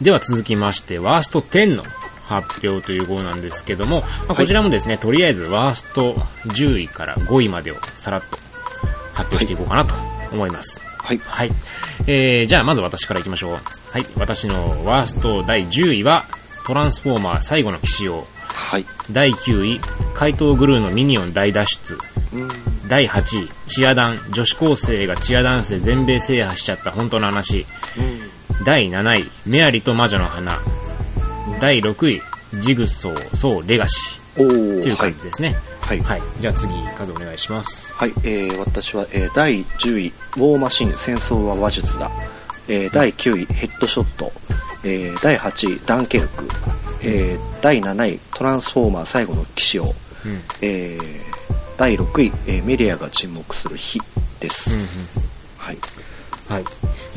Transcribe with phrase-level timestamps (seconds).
[0.00, 1.84] では続きまして、ワースト10の
[2.26, 6.14] 発表という号なんですけども、まあ、こちらもですね、とりあえずワースト
[6.46, 8.38] 10位から5位までをさらっと
[9.14, 9.94] 発表していこうかなと
[10.32, 10.80] 思います。
[10.98, 11.18] はい。
[11.18, 11.50] はい。
[12.06, 13.58] えー、じゃあまず私からいきましょう。
[13.90, 14.06] はい。
[14.16, 16.26] 私のワースト第10位は、
[16.64, 18.26] トランスフォーマー最後の騎士王。
[18.54, 18.86] はい。
[19.10, 19.80] 第9位、
[20.14, 21.98] 怪盗グルーのミニオン大脱出。
[22.88, 27.66] 第8位、チアダン、女子高生がチアダンスで全米制覇しちゃった本当の話。
[28.64, 30.60] 第7位、メアリと魔女の花。
[31.60, 32.22] 第6位、
[32.60, 34.82] ジグソー、そう、レガシおー。
[34.82, 35.22] という感じ。
[35.22, 35.56] ですね。
[35.80, 36.00] はい。
[36.00, 36.22] はい。
[36.40, 37.92] じゃあ次、数お願いします。
[37.94, 42.10] はい、えー、私は、えー、第10位、ウォーマシン、戦争は話術だ。
[42.68, 44.30] えー、第9位、ヘッドショット。
[44.84, 46.48] えー、第8位、ダンケルク。
[47.02, 49.94] えー、第7位、トランスフォーマー最後の騎士王。
[50.26, 50.42] うん。
[50.60, 51.20] えー、
[51.78, 54.00] 第6位、えー、メディアが沈黙する日
[54.38, 55.18] です。
[55.56, 55.78] はい。
[56.46, 56.64] はい。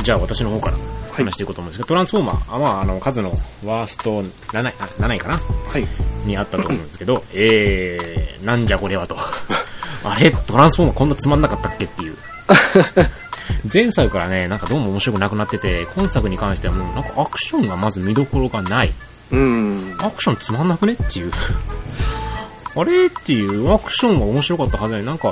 [0.02, 0.78] じゃあ私の方から
[1.14, 3.31] 話していこうと思うんですけど、トランスフォーマー、あまあ、あの、数の
[3.64, 5.38] ワースト7位、あ7位かな？
[5.38, 5.88] はい。
[6.25, 9.16] にあったと思うんですけど、 えー、なんじゃこれはと。
[10.03, 10.31] あれ？
[10.31, 12.17] トランスフォーマーこんなつまんなかったっけっていう。
[13.72, 18.94] 前作からね、なんかどうも面白くなくなってて、今作に関してはもうなんかアクションがまず見どころがない。
[19.31, 19.95] うーん。
[20.00, 21.31] アクションつまんなくねっていう。
[22.75, 23.06] あれ？
[23.06, 25.31] っていう、アクションが面白かったはずなのになんか、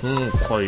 [0.00, 0.66] 今回、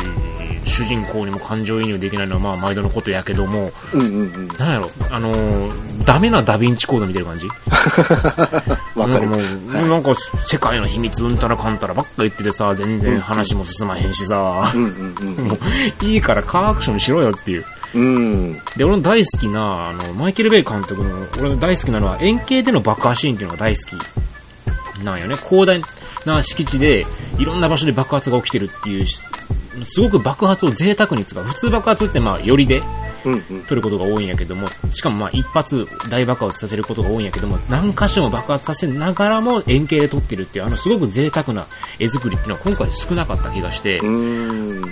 [0.65, 4.47] 主人公にも感情移入できないのはまあ毎度のことやけども、うんうんうん。
[4.57, 7.47] なんやろ、あのーダメなダヴィンチコード見てる感じ？
[8.95, 9.19] わかる。
[9.19, 10.11] なんかもう、なんか
[10.45, 14.71] 世界の秘密うんたらかんたらばっか言っててさ、全然話も進まへんしさ。
[14.75, 15.57] も
[16.01, 17.65] ういいからカーアクションしろよっていう。
[17.95, 18.53] うん。
[18.77, 25.35] で、俺の大好きな、あの、マイケル・ベイ監督の、俺の大好きなのは円形での爆破シーンっていうのが大好きなんよね。
[25.35, 25.81] 広大
[26.27, 27.05] な敷地で、
[27.39, 31.43] いろんな場所で爆発が起きてるっていう、すごく爆発を贅沢に使う。
[31.43, 32.83] 普通爆発ってまあ、よりで
[33.25, 33.63] うんうん。
[33.63, 41.67] 取ることが多いんやけども、しかもまあ一発大爆発させることが多いんやけども、何箇所も爆発させながらも円形で撮ってるっていう、あのすごく贅沢な
[41.99, 43.99] 絵作りっていうのは今回少なかった気がして。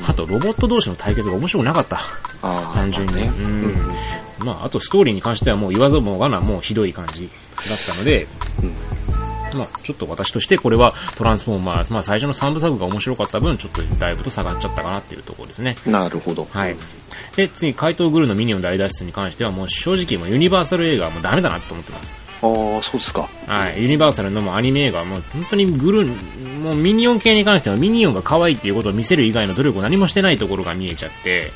[0.08, 2.00] あとロボット同士の対決が面白くなかった。
[2.74, 3.14] 単純に。
[3.14, 4.46] まあねうん。
[4.46, 7.30] まあ、あとストーリーに関してはもう言わずもがな、もうひどい感じ
[7.70, 8.28] だったので、
[9.56, 15.76] まあ、ちょっと私としてこれはトランスフォーマー、まあ最初の3部作が面白かった分、ちょっとだいぶと下がっちゃったかなっていうところですね。
[15.86, 16.48] なるほど。
[16.52, 16.76] はい。
[17.36, 22.26] で、次、怪盗グルーのミニオン大脱出に関しては、もう正直、もうユニバーサル映画はもうダメだなと思ってます。
[22.42, 23.28] ああ、そうですか。
[23.48, 23.82] はい。
[23.82, 31.52] ユニバーサルのもうアニメ映画はもう本当にグルー、もうミニオン系に関してはミニオンが可愛いっていうことを見せる以外の努力を何もしてないところが見えちゃって。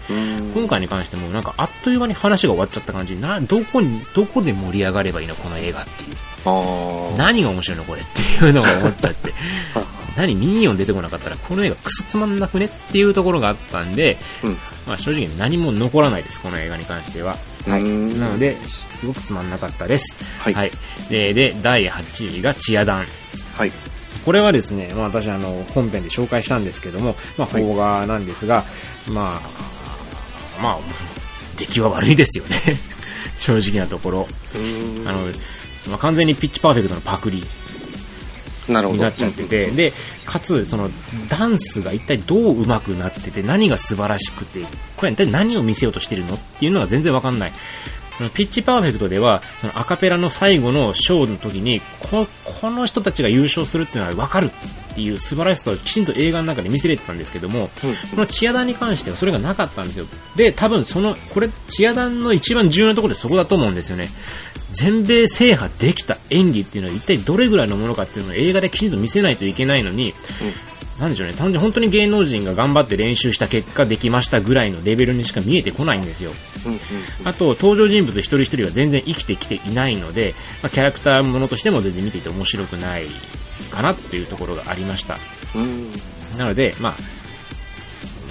[0.53, 6.28] 今回に関してもなんかあっという間に話が終わっちゃった感じな、どこに、どこで盛り上がればいいのこの映画っていう。
[7.17, 9.33] 何が面白いのこれっていうのが思っちゃって。
[10.19, 14.57] 何ミニオン出てこなかったらこの映画クソつまんなくねっていうところがあったんで、うん。
[14.85, 17.37] まあ正直何も残らないです、この映画に関しては。
[17.65, 17.83] はい。
[17.83, 20.17] なので、すごくつまんなかったです。
[20.39, 20.71] はい
[21.09, 23.05] で、で、第8位がチアダン。
[23.55, 23.71] はい。
[24.25, 28.65] これはですね、まあ私あの、本編で紹介したんですけども、まあはい邦画なんですが、
[29.07, 30.79] まあ、まあ、
[31.57, 32.57] 出来は悪いですよね。
[33.39, 34.27] 正直なところ。
[35.05, 35.27] あの、
[35.89, 37.43] まあ、完全にピッチパーフェクトのパクリ。
[38.69, 39.93] になっちゃってて、で、
[40.25, 40.91] かつ、その、
[41.27, 44.63] ダンスが一体どう上手くなってて、何が素晴らしくて、
[44.95, 47.51] これ一体何を見せようとしてるのっていうのが全然わかんない。
[48.33, 54.51] ピッチパーフェクトでは、そのアカペラの最後のショーの時に、ここの人たちが優勝するっていうのはわかる
[54.91, 60.05] っていう素晴らしさをきちんと映画の中で見せれてたんですけども、うんこのチアダンに関してはそれがなかったんですよ。
[60.35, 64.09] で、多分その、これ、チアダンの一番重要なところでそこだと思うんですよね。
[64.71, 70.13] 全米制覇できた演技っていうのは一体どれぐらいのものかっていうのを映画できちんと見せないといけないのに、
[70.99, 76.31] なんでしょうね、単純に本当に芸能人が頑張って練習した結果できましたぐらいのレベルにしか見えてこないんですよ。
[76.65, 76.79] うんうん
[77.23, 83.07] あと、登場人物一人一人は全然生きてきていないので、まあ、キャラクターものとしても全然見ていて面白くない
[83.71, 85.17] かなっていうところがありました。
[85.55, 85.89] うん。
[86.37, 86.95] なので、まあ、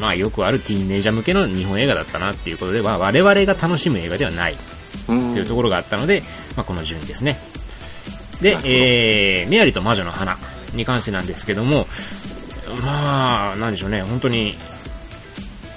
[0.01, 4.59] まあよくあるティーンネイジャー向けの日本映画だったなっていうことで、まあ我々が楽しむ映画ではないうん。
[5.07, 6.23] というところがあったので、
[6.57, 7.39] まあこの順位ですね。
[8.41, 10.39] でえー、メアリと魔女の花
[10.75, 11.87] に関してなんですけども、
[12.83, 14.55] まあ、なんでしょうね、本当に、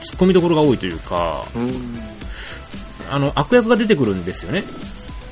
[0.01, 1.99] 突っ込みどころが多いというか、うん。
[3.09, 4.63] あの、悪役が出てくるんですよね。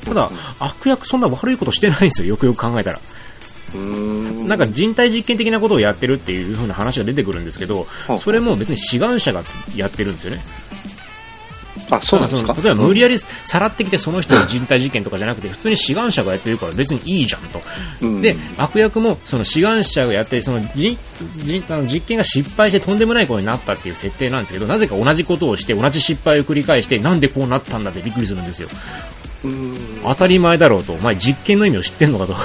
[0.05, 2.99] ただ、悪役そんな悪いことしてないんですよ、よくよく考えたら。
[3.75, 4.47] うん。
[4.47, 9.43] なんか人体実験的なことをやってるっていう風な話が出てくるんですけどは、あそれも別に志願者が
[9.75, 10.43] やってるんですよね。
[11.89, 12.53] あ、そうなんですか？
[12.53, 17.61] 例えば無理やりさらってきてその人の人体実験とかじゃなくて、普通に志願者がやってるから別にいいじゃんと。
[18.01, 20.97] うんで、悪役もその志願者がやって、そのじ
[21.43, 28.69] じあの実験が失敗してとんでもないことになったっていう設定なんですけど、なぜか同じことをして同じ失敗を繰り返して、なんでこうなったんだってびっくりするんですよ。
[29.43, 30.91] うん当たり前だろうと。
[30.93, 32.35] お前実験の意味を知ってんのかと。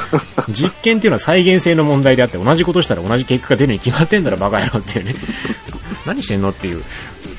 [0.52, 5.14] 実験っていうのは再現性の問題であって、同じことしたら同じ結果が出るに決まってんだろ、バカ野郎っていうね。
[6.04, 6.82] 何してんのっていう。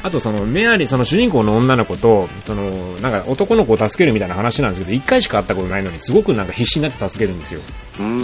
[0.06, 7.62] あとそのメアリー、その主人公の女の子と、その、なんか男の子を助けるみたいな話なんですけど、一回しか会ったことないのに、すごくなんか必死になって助けるんですよ。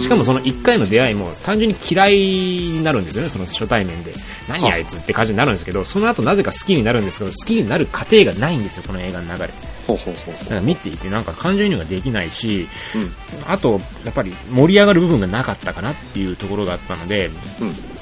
[0.00, 4.14] しかもその一回の出会いも単純に嫌いになるんですよね、その初対面で。
[4.48, 9.50] 何あいつって感じになるんですけど、その後なぜか好きになるんですけど、好きになる過程がないんですよ、この映画の流れ。
[9.88, 13.12] ほうほうほうだから見ていてなんか感情移入ができないし、うん
[13.48, 17.28] あと、やっぱり盛り上がる部分がなかったかなっていうところがあったので、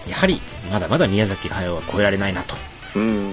[0.07, 0.39] やはり
[0.71, 2.55] まだまだ宮崎駿は超えられないなと、
[2.97, 3.33] うん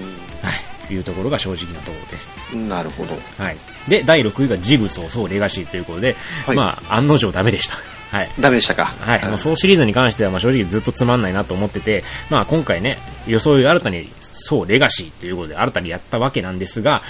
[0.90, 2.30] い、いうところが正直なところです。
[2.52, 3.56] うんなるほどはい。
[3.88, 7.74] で、第6位がジグソー、そう、レガシーということで、はいまあ、案の定ダメでした。
[8.10, 8.30] はい。
[8.40, 8.86] ダメでしたか？
[8.86, 17.02] はい、あの、ソーシリーズに関しては、まあ、正直ずっとつまんないなと思ってて、まあ、今回ね、装い新たに、そう、レガシーということで、新たにやったわけなんですが、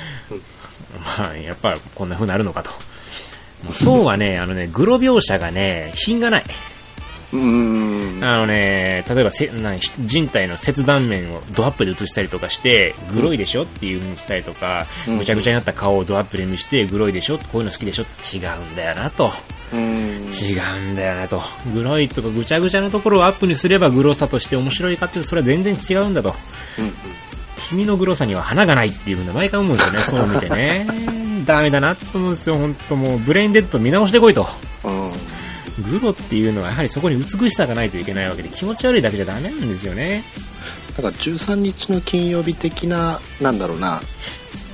[1.19, 2.71] まあ、やっぱ、こんな風になるのかと。
[3.63, 6.45] もうそうはね、あのね、グロ描写がね、品がない。
[7.33, 18.05] うんあのね、例えばせな人体の切断面をドアップで映したりとかして、グロいでしょっていう風にしたりとか、うんぐちゃぐちゃになった顔をドアップで見して、グロいでしょこういうの好きでしょ
[18.35, 19.31] 違うんだよなと。
[19.73, 19.79] うん
[20.31, 20.59] 違
[20.89, 21.43] うんだよなと。
[21.75, 26.35] グロいとかぐちゃぐちゃなところをアップにすればグロさとして面白いかっていうとそれは全然違うんだと。
[27.69, 30.87] 君のグロさには花がないっていうふうな毎回思うんですよね、そう見てね。
[31.45, 34.49] ダメだなと思うんですよ、本当もうブレインデッド見直してこいと。
[34.85, 35.08] うん
[35.79, 40.25] グロっていうのはやはりそこに美しさがないといけないわけで気持ち悪いだけじゃダメなんですよね。
[40.97, 44.01] だから13日の金曜日的ななんだろうな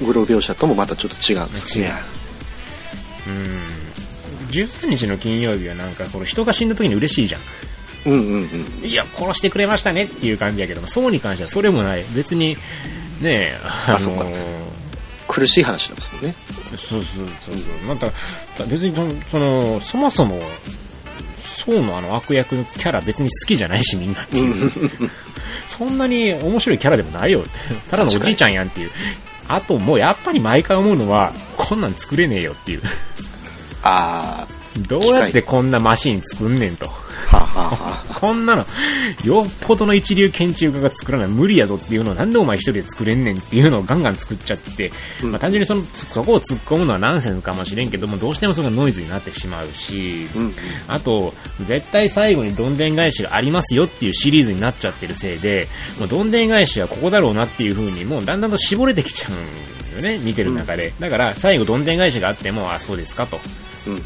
[0.01, 1.93] グロ描写ともまたちょっと違うんです違うね。
[3.27, 3.85] うん。
[4.51, 7.41] 13日の金曜日はなんかこの人が死んだ時に嬉しいじゃん。
[8.07, 8.51] うんうん
[8.83, 12.05] うんいや、殺してくれましたねっていう感じやけども、そうに関してはそれもない。
[12.15, 12.57] 別に、
[13.21, 14.27] ねえ、あのあそうか
[15.27, 16.35] 苦しい話なんですもんね
[16.77, 17.65] そうそうそうそう。
[17.89, 18.07] また、
[18.67, 18.95] 別に
[19.31, 20.41] その、そもそも、
[21.65, 24.71] そうのあの悪役のキャラ別に好きじゃないしみんなっていう。
[25.67, 27.51] そんなに面白いキャラでもないよって。
[27.89, 28.91] ただのおじいちゃんやんっていう。
[29.49, 32.83] あともうやっぱり毎回思うのは、こんなん作れねえよっていう。
[33.83, 34.47] あ
[34.89, 36.87] どうやってこんなマシン作んねんと。
[37.33, 37.65] あは
[38.09, 38.67] あはこんなの、
[39.25, 44.93] よっぽどの一流建築家が作らない無理やぞっていうのをなんでお前一人で作れんねんっていうのをガンガン作っちゃって、
[45.23, 50.55] うんまあ単純にその、そこを突っ込むのはナンセンスかもしれんけども、どうしてもそれがノイズになってしまうし、うんうん
[50.89, 51.35] あと、
[51.65, 55.69] 絶対最後にどんでん返しがありますよっていうシリーズになっちゃってるせいで、
[55.99, 60.93] もうどんでん返しはここだろうなっていう風にもうだんだんと絞れてきちゃうんよね、見てる中で。
[61.01, 63.41] だから最後どんでん返しがあっても、あ、そうですかと。
[63.87, 64.03] うん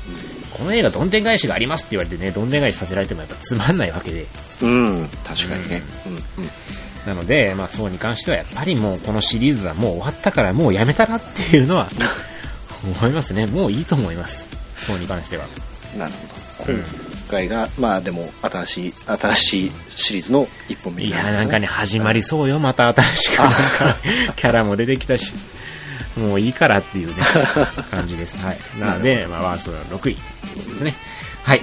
[0.59, 4.27] この映画どんでん返しがありますって言われてね、どんでん返しさせられてもやっぱつまんないわけで。
[4.63, 6.23] うんうん確かにねうんうん
[7.07, 11.89] なので、まあ、そうに関してはやっぱりもうこのシリーズはもう終わったからもうやめたらっていうのは
[13.01, 13.47] 思いますね。
[13.47, 14.45] もういいと思います。
[14.77, 15.47] そうに関しては。
[15.97, 16.85] なるほど今
[17.31, 22.59] 回がまあでも新しい新しいシリーズの一本目いや、になんかね、始まりそうよ。
[22.59, 23.97] また新しくなんか、
[24.37, 25.33] キャラも出てきたし。
[26.19, 27.15] もういいからっていうね、
[27.91, 28.37] 感じです。
[28.39, 28.59] はい。
[28.79, 30.21] なので、まあ、ワースト6位で
[30.77, 30.95] すね。
[31.43, 31.61] はい。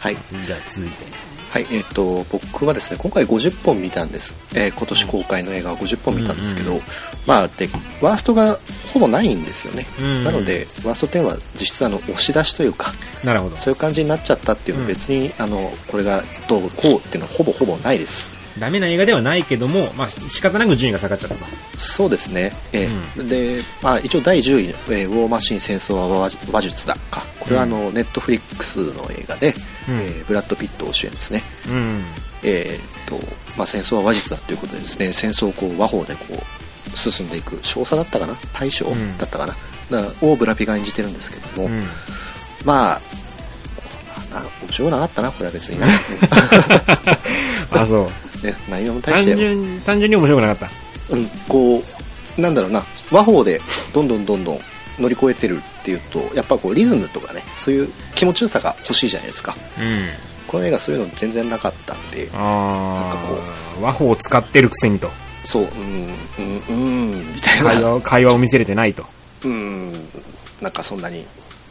[0.00, 0.16] はい
[0.46, 1.24] じゃあ続いて。
[1.54, 4.34] はい、えっ、と、僕はですね、今回50本見たんです。
[4.56, 6.82] えー今年公開の映画は50本見たんですけど、うんう
[7.26, 7.68] まあ、で、
[8.00, 8.58] ワーストが
[8.92, 9.86] ほぼないんですよね。
[10.00, 13.56] うんなので、ワースト10は実質あの、押し出しというか、なるほど。
[13.56, 18.32] そういう感じになっちゃったっていうのはうん別に、あの、これがどうこうっていうのはほぼほぼないです。
[18.58, 21.44] ダメな映画ではないけども、まあ、仕方なく順位が下がっちゃったと。
[21.76, 22.52] そうですね。
[22.72, 27.24] えーで、まあ、一応第10位、えーウォーマシン戦争は話話術だか。
[27.40, 29.54] これはあの、ネットフリックスの映画で、
[29.88, 31.42] うんえーブラッド・ピット主演ですね。
[31.68, 32.04] うん。
[32.44, 38.36] えーっと、まあ、戦争は話術だということでですね、戦争をこう和法でこう、進んでいく、少佐だったかな？
[38.52, 39.56] 大将うんだったかな、
[39.90, 41.82] だをブラピが演じてるんですけども、うん。
[42.64, 43.00] ま
[44.32, 45.86] あ、な面白くなかったな、これは別にね。
[47.72, 48.10] あ、そう。
[48.44, 51.14] ね内容も大し単て、純、単純に面白くなかった。
[51.14, 51.82] うん、こ
[52.38, 53.60] う、なんだろうな、和法で
[53.92, 54.60] どんどんどんどん
[54.98, 59.56] 乗り越えてるっていうと、やっぱこうリズムとかね、そういう気持ちよさが欲しいじゃないですか。
[59.78, 60.08] うん。
[60.46, 63.38] この映画そういうの全然なかったんで、あなんかこ
[63.80, 65.10] あ、和法を使ってるくせにと。
[65.44, 66.72] そう、うん、うん、う
[67.16, 67.70] ん、みたいな。
[67.70, 69.04] 会話を、会話を見せれてないと。
[69.44, 69.92] うん、
[70.60, 71.26] なんかそんなに、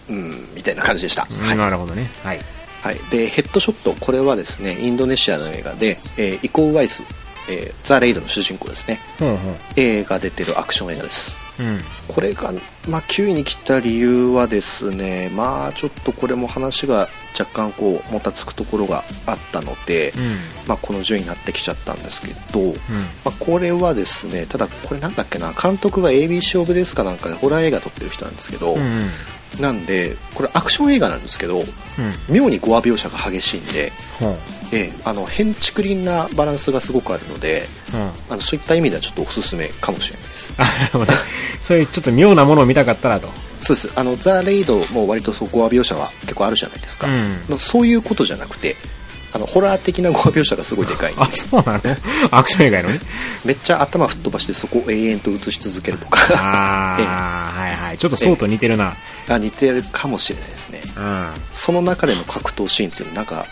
[0.10, 1.28] うん、みたいな感じでした。
[1.30, 1.58] うんはい。
[1.58, 2.10] なるほどね。
[2.24, 2.40] はい。
[2.84, 3.00] はい。
[3.10, 7.04] で、ヘッドショット、これはですね、インドネシアの映画で、えーイコー・ウァイス、
[7.50, 9.00] えーザ・レイドの主人公ですね。
[9.20, 11.34] ほうほ映画出てるアクション映画です。
[11.60, 11.64] う。
[11.64, 11.80] うん。
[12.10, 12.52] これが、
[12.90, 17.08] まあ、9位に来た理由はですね、まあ、ちょっとこれも話が
[17.40, 20.38] 若干こう、もたつくところがあったので、うん。
[20.68, 22.74] まあ、この順位になってきちゃったんですけど、うん。
[22.74, 22.78] ま
[23.26, 29.10] あ、これはですね、ただこれなんだっけな、監督が ABC オブですかなんかでホラー映画撮ってる人なんですけど、うん。
[29.60, 31.66] なんでこれアクション映画なんですけどうん。
[32.28, 34.36] 妙にゴア描写が激しいんで、ほう。
[34.72, 38.02] ええ、あの変竹林なバランスがすごくあるのでうん。
[38.02, 40.56] あのそういった意味ではちょっとおすすめかもしれないです。
[41.62, 43.30] そういうちょっと妙なものを見たかったらと。
[43.60, 48.76] そうですあのザ・レイドも割とそうゴア描写は結構あるじゃないですか、うんのそういうことじゃなくて
[49.36, 51.82] あのホラー的なゴア描写がすごいでかいんであ、そうなの？
[52.32, 53.00] アクション映画やのね？
[53.44, 57.98] めっちゃ頭吹っ飛ばしてそこを永遠と映し続けるとかああ、 はいはい。
[57.98, 58.94] ちょっとそうと似てるな。
[59.28, 61.28] あ似てるかもしれないですねうん。
[61.54, 63.46] その中での格闘シーンっていうのなんか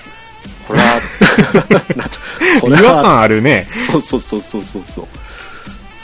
[0.67, 3.65] ホラー 違和感あるね。
[3.91, 5.07] そうそうそうそうそうそう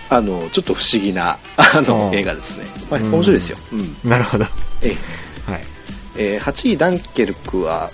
[0.10, 4.46] あのちょっと不思議なあのうん映画ですね、まあ、面白いですよ、うんなるほど。
[4.82, 4.96] え
[5.46, 5.64] はい。
[6.18, 7.92] ええー8位ダンケルクは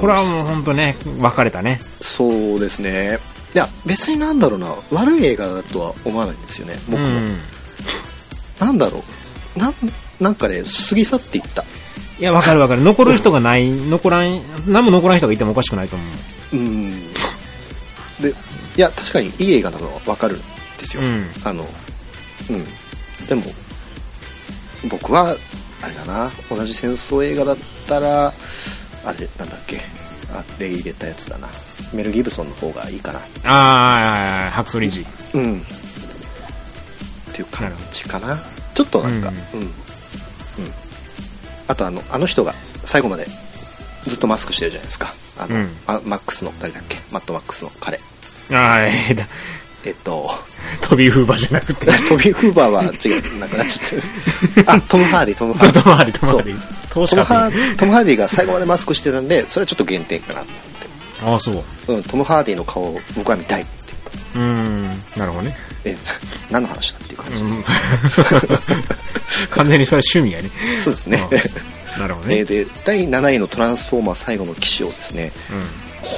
[0.00, 1.80] これはもう本当ね、分かれたね。
[2.00, 3.18] そうですね
[3.54, 7.36] いや別になんだろうな悪い映画だとは思わないんですよね僕も、うん。
[8.58, 9.04] なんだろ
[9.56, 9.74] うなん
[10.20, 11.62] なんかね過ぎ去っていった
[12.18, 12.82] いや、分かる分かる。
[12.82, 16.04] 残る人がない、残らん、何も残らん人がいてもおかしくないと思
[16.52, 16.56] う。
[16.56, 17.12] うん
[18.20, 18.30] で
[18.76, 20.38] いや確かにいい映画なのは分かるん
[20.78, 21.30] ですよ、うん。
[21.44, 21.64] あの
[22.50, 22.64] うん
[23.26, 23.42] でも
[24.88, 25.36] 僕は
[25.82, 28.32] あれだな同じ戦争映画だったら
[29.04, 29.80] あれなんだっけ？
[30.32, 31.48] あれ入れたやつだな。
[31.92, 33.20] メル・ギブソンの方がいいかな。
[33.44, 35.06] ああ、ハクソリジ。
[35.34, 35.60] うん。
[35.60, 35.62] っ
[37.32, 38.38] ていう感じかな。
[38.74, 39.70] ちょっとなんかうん、うん。
[41.68, 43.26] あとあのあの人が最後まで
[44.06, 45.14] ずっとマスクしてるじゃないですか。
[45.38, 45.68] あの、うん。
[45.86, 46.98] あマックスの誰だっけ？
[47.10, 47.98] マッドマックスの彼。
[48.50, 49.22] ああ、えーと、
[49.86, 50.30] えっと
[50.80, 51.86] トビー・フーパーじゃなくて。
[52.08, 52.86] トビー・フーパーは違
[53.18, 54.02] うなくなっちゃってる
[54.66, 56.58] あ トム・ハーディトム・ハーディトム・ハーディ、トム・ハーディ。
[56.88, 60.46] トムハ家ートム・ハーディが最後までマスクしてたんでそれはちょっと減点かなと
[61.22, 61.54] ああ、そう。
[61.54, 63.70] 思って、うん、トム・ハーディの顔を僕は見たいって
[64.34, 64.84] うーん、
[65.16, 65.56] なるほどね。
[65.84, 65.96] え
[66.50, 67.64] 何の話だっていう感じ、うん
[69.50, 70.50] 完全にそれ趣味やね。
[70.82, 71.28] そうですね、
[71.96, 72.38] あなるほどね。
[72.38, 75.32] えーで第7位の「トランスフォーマー最後の騎士」をですね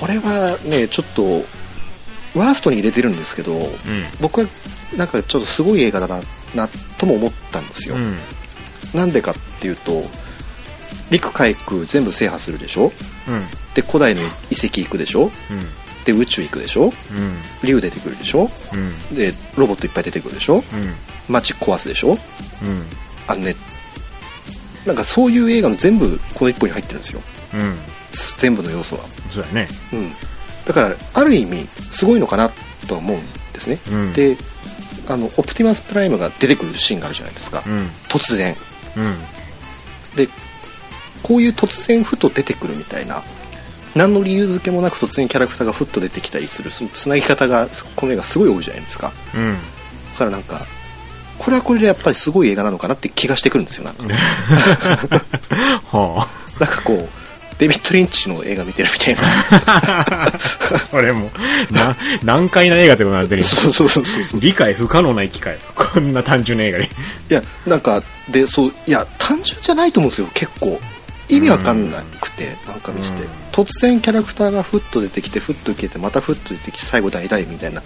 [0.00, 1.44] これはねちょっと
[2.37, 3.61] ワーストに入れてるんですけどうん。
[3.61, 3.71] うん。
[4.21, 4.47] 僕は
[4.97, 6.21] なんかちょっとすごい映画だな
[6.55, 8.19] なとも思ったんですよ、うん。
[8.95, 10.05] なんでかっていうと
[11.11, 12.93] 陸海空全部制覇するでしょ？
[13.28, 13.47] うん。
[13.75, 15.25] で古代の遺跡行くでしょ？
[15.25, 15.33] うん。
[16.05, 16.85] で宇宙行くでしょ？
[16.85, 16.93] うん。
[17.64, 18.50] 竜出てくるでしょ？
[18.73, 19.16] うん。
[19.16, 20.57] でロボットいっぱい出てくるでしょ？
[20.57, 20.62] うん。
[21.28, 22.12] 街壊すでしょ？
[22.12, 22.19] うん。
[23.26, 23.57] あのね
[24.85, 27.21] なんかそういう映画の全部この一本に入ってるんですよ
[27.55, 27.76] うん。
[28.38, 29.69] 全部の要素はそうやね。
[29.93, 30.12] うん
[30.66, 32.50] だからある意味すごいのかな
[32.87, 33.20] とは思うん
[33.52, 34.12] ですね、うん。
[34.12, 34.37] で
[35.08, 37.90] あのオプティマスプライムが出てくるシーンがあるじゃないですか、うん。
[38.08, 38.54] 突然。
[38.96, 39.18] うん。
[40.16, 40.28] で
[41.23, 43.23] こういう突然ふと出てくるみたいな
[43.94, 49.12] 何の理由付けもなく突然キャラクターがふっと出てきたりするそのつなぎ方がこの映画すごい多いじゃないですか。
[49.35, 49.54] うん。
[50.12, 50.66] だからなんか
[51.38, 54.04] これはこれでやっぱりすごい映画なのかなって気がしてくるんですよなんか。
[55.92, 57.25] は なんかこう
[57.59, 59.23] デビッド・リンチの映画見てるみたいな。
[59.67, 60.33] あ。
[60.91, 61.31] それも、
[61.71, 65.59] な、難解な映画ってことになってるよそうそうそうそう理解不可能な機械。
[65.75, 66.85] こんな単純な映画に。
[66.85, 66.89] い
[67.29, 70.29] やなんかでそういや単純じゃないと思うんですよ。
[70.35, 70.81] 結構
[71.29, 77.83] 意味わかんなくて、なんか見して、うん突然キャラクターがふっと出てきてふっと消えてまたふっと出てきて最後大々みたいな。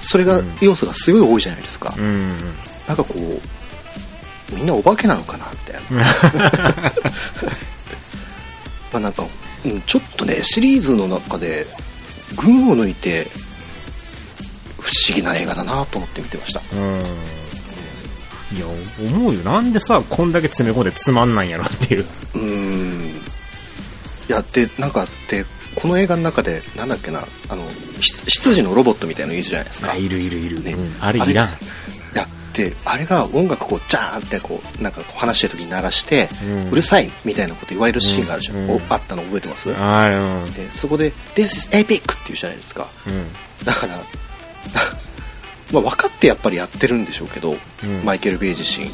[0.00, 0.56] それが、うん。
[0.62, 2.34] 要素がすごい多いじゃないですか、うん。
[2.88, 6.92] なんかこうみんなお化けなのかなみたいな
[8.96, 9.24] まあなんか、
[9.64, 11.66] うん、ちょっとねシリーズの中で
[12.36, 13.28] 群を抜いて
[14.80, 17.00] 不思議な映画だなと思って見てましたうん。
[18.56, 18.66] いや、
[19.00, 19.40] 思うよ。
[19.40, 22.06] なんでさ、こんだけ詰め込んでつまんないんやろっていう。
[22.34, 23.16] うーん
[24.28, 27.68] いやでなんかでこの映画の中でなんだっけなあの
[28.00, 31.48] し執事のロボットみたいのいるじゃないですかいるいるいるねうんあれいらん。
[32.56, 38.70] であれが音楽こうジャーンってこうなんか話してる時に鳴らして、ううんるさいみたいなこと言われるシーンがあるじゃん、うん。
[38.70, 39.74] おあったの覚えてます？
[39.74, 40.52] ああ、うん。
[40.54, 42.88] でそこで「This is epic」って言うじゃないですか。
[43.06, 43.26] うん。
[43.64, 43.98] だから
[45.72, 48.04] まあ分かってやっぱりやってるんでしょうけど、うん。
[48.04, 48.86] マイケル・ベイ自身。
[48.86, 48.92] うん。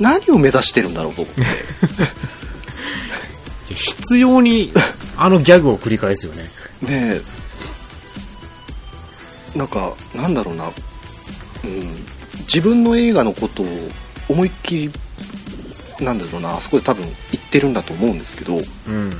[0.00, 1.42] 何を目指してるんだろうと思って。
[3.74, 4.72] 必要に
[5.16, 6.50] あのギャグを繰り返すよね。
[6.82, 7.20] で
[9.54, 10.64] なんかなんだろうな、
[11.64, 12.06] うん、
[12.52, 13.66] 自分の映画のことを
[14.28, 14.90] 思いっきり
[16.04, 18.56] なんだろうなあそこで多分言ってるんだと思うんですけど
[18.88, 19.10] うん。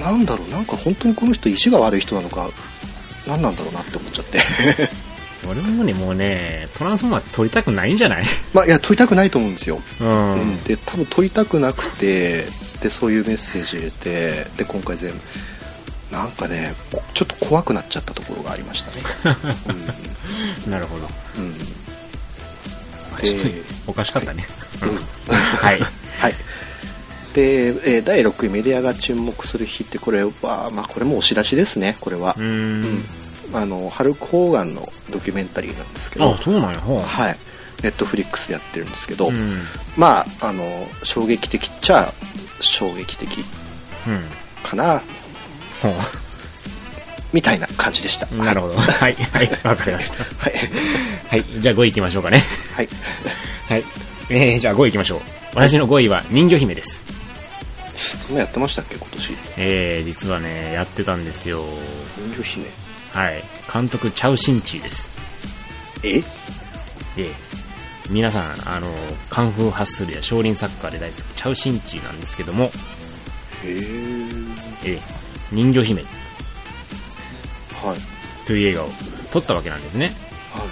[0.00, 2.48] なんだろうなんか本当にこの人意地が悪い人なのか
[3.26, 4.40] 何なんだろうなって思っちゃって。
[5.48, 8.24] 俺もね、もうね、トランスフォーマー撮りたくないんじゃない？
[8.52, 10.32] まあいや撮りたくないと思うんですよ、うん。
[10.32, 10.62] うん。
[10.64, 12.46] で多分撮りたくなくて
[12.82, 15.20] でそういうメッセージ入れてで今回全部
[16.16, 19.36] なんかねこちょっと怖くなっちゃったところがありましたね、
[20.68, 21.08] なるほど。
[21.38, 21.54] うん
[23.22, 23.52] うんでちょっ
[23.86, 24.46] とおかしかったね。
[24.82, 24.96] うん
[25.34, 25.80] はい。
[26.18, 26.34] はい。
[27.34, 30.30] で、えー第6位メディアが注目する日ってこれは、
[30.72, 32.40] まあこれも押し出しですね、これはう。
[32.40, 33.04] ーん。
[33.52, 36.80] あの、ハルク・ホーガンのドキュメンタリーなんですけど、あ、そうなんや。
[36.80, 37.38] ははい。
[37.82, 39.62] ネットフリックスでやってるんですけど、うん。
[39.96, 42.12] まあ、あの、衝撃的っちゃ
[42.60, 43.44] 衝撃的
[44.06, 44.20] うん。
[44.62, 45.02] かな、
[45.82, 45.94] ほ
[47.32, 48.28] みたいな感じでした。
[48.30, 48.36] う。
[48.36, 48.74] なるほど。
[48.74, 49.14] はい。
[49.14, 49.50] はい。
[49.64, 50.24] わかりました。
[50.24, 50.52] はい。
[51.28, 51.60] はい。
[51.60, 52.42] じゃあ5位行きましょうかね。
[52.74, 52.88] はい。
[53.68, 53.84] はい。
[54.30, 55.20] えー、じゃあ5位行きましょう。
[55.54, 57.02] 私の5位は人魚姫です。
[58.26, 59.32] そんなやってましたっけ、今年。
[59.56, 61.64] えー、実はね、やってたんですよ。
[62.16, 62.66] 人魚姫。
[63.12, 63.44] はい。
[63.72, 65.08] 監督、チャウ・シンチーです。
[66.04, 66.22] え？
[67.16, 67.30] で、
[68.10, 68.92] 皆さん、あの、
[69.30, 72.70] カンフーハッスルや少林サッカーで大好き、チャウ・シンチーなんですけども、
[73.64, 74.56] へー。
[74.84, 75.00] えー、
[75.50, 76.04] 人魚姫
[77.82, 78.46] はい。
[78.46, 78.88] という映画を
[79.32, 80.12] 撮ったわけなんですね。
[80.52, 80.64] は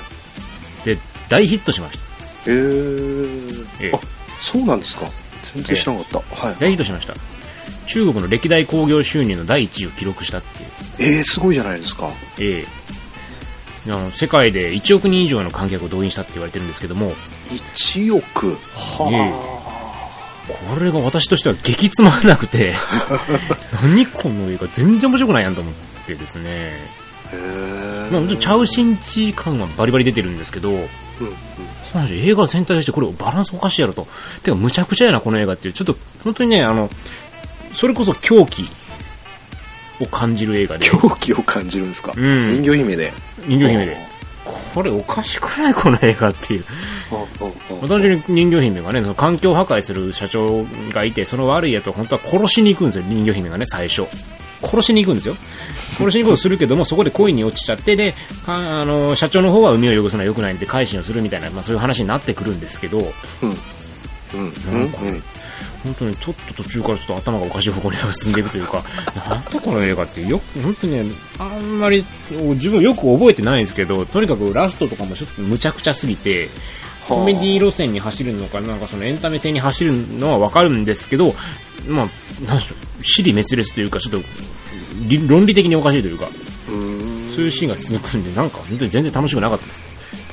[0.85, 0.87] い。
[0.87, 2.05] で、大ヒットしました。
[2.47, 3.67] えー。
[3.81, 4.01] ええあ、
[4.41, 5.07] そうなんですか。
[5.55, 6.37] 全然知らなかった。
[6.47, 6.57] はい。
[6.61, 7.15] 大ヒットしました。
[7.87, 11.19] 中国の歴代興行収入の第1位を記録したっていう。
[11.19, 12.11] えー、すごいじゃないですか。
[12.39, 12.85] ええ
[13.87, 17.13] あの世界で1億人以上の観客を動員したって言われてるんですけども、
[17.75, 18.57] 1億。
[18.75, 19.64] は
[20.49, 22.75] これが私としては激つまんなくて、
[23.83, 25.75] 何この映画全然面白くないやんと思っ
[26.07, 26.73] てですね。
[28.11, 30.89] まあ、チャウシンチ感はバリバリ出てるんですけど、うんうん。
[32.13, 34.07] 映画全体としてこれバランスおかしいやろと。
[34.43, 35.75] てか、むちゃくちゃやな、この映画っていう。
[35.75, 36.91] ちょっと、本当にね、あの、
[37.73, 38.69] それこそ狂気
[40.01, 40.89] を感じる映画で。
[40.91, 42.13] 狂気を感じるんですか？
[42.17, 43.13] うん人魚姫で。
[43.47, 43.97] 人魚姫で。
[44.45, 45.75] これおかしくない？
[45.75, 46.65] この映画っていう。
[47.89, 54.07] 単純に人魚姫がね、その環境を破壊する社長がいて、その悪いやつを本当は殺しに行くんですよ、人魚姫がね、最初。
[54.63, 55.37] 殺しに行くんですよ。
[55.99, 58.15] 殺しに行こうとするけども、そこで恋に落ちちゃって、で、
[58.47, 63.09] かあの、社長の方は海を汚すのは良くないんで、改心をするみたいな、まあそういう話になってくるんですけど、うん。
[64.35, 64.43] うん。
[64.43, 65.23] うん。
[65.85, 68.83] 本当にちょっと途中からちょっと頭がおかしい方向に進んでいくというか、
[69.29, 76.49] なんだこの映画ってよく、本当にね、あんまり自分よく覚えてないんですけど、とにかくラストとかもちょっと無茶苦茶すぎて、
[77.07, 81.35] はあコメディ路線に走るのか、なんかそのエンタメ性に走るのはわかるんですけど、
[81.87, 84.23] まあ、なんでしょう、死に滅裂というか、ちょっと、
[85.07, 86.29] 理論理的におかしいというか、
[86.69, 87.35] うーん。
[87.35, 89.85] そういうシーンが続くんで、なんか本当に全然楽しくなかったです。